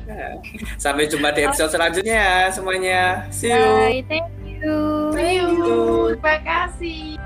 [0.77, 3.27] Sampai jumpa di episode selanjutnya semuanya.
[3.33, 3.59] See you.
[3.59, 4.03] Bye.
[4.07, 4.79] Thank you.
[5.15, 5.81] Thank you.
[6.19, 7.19] Terima kasih.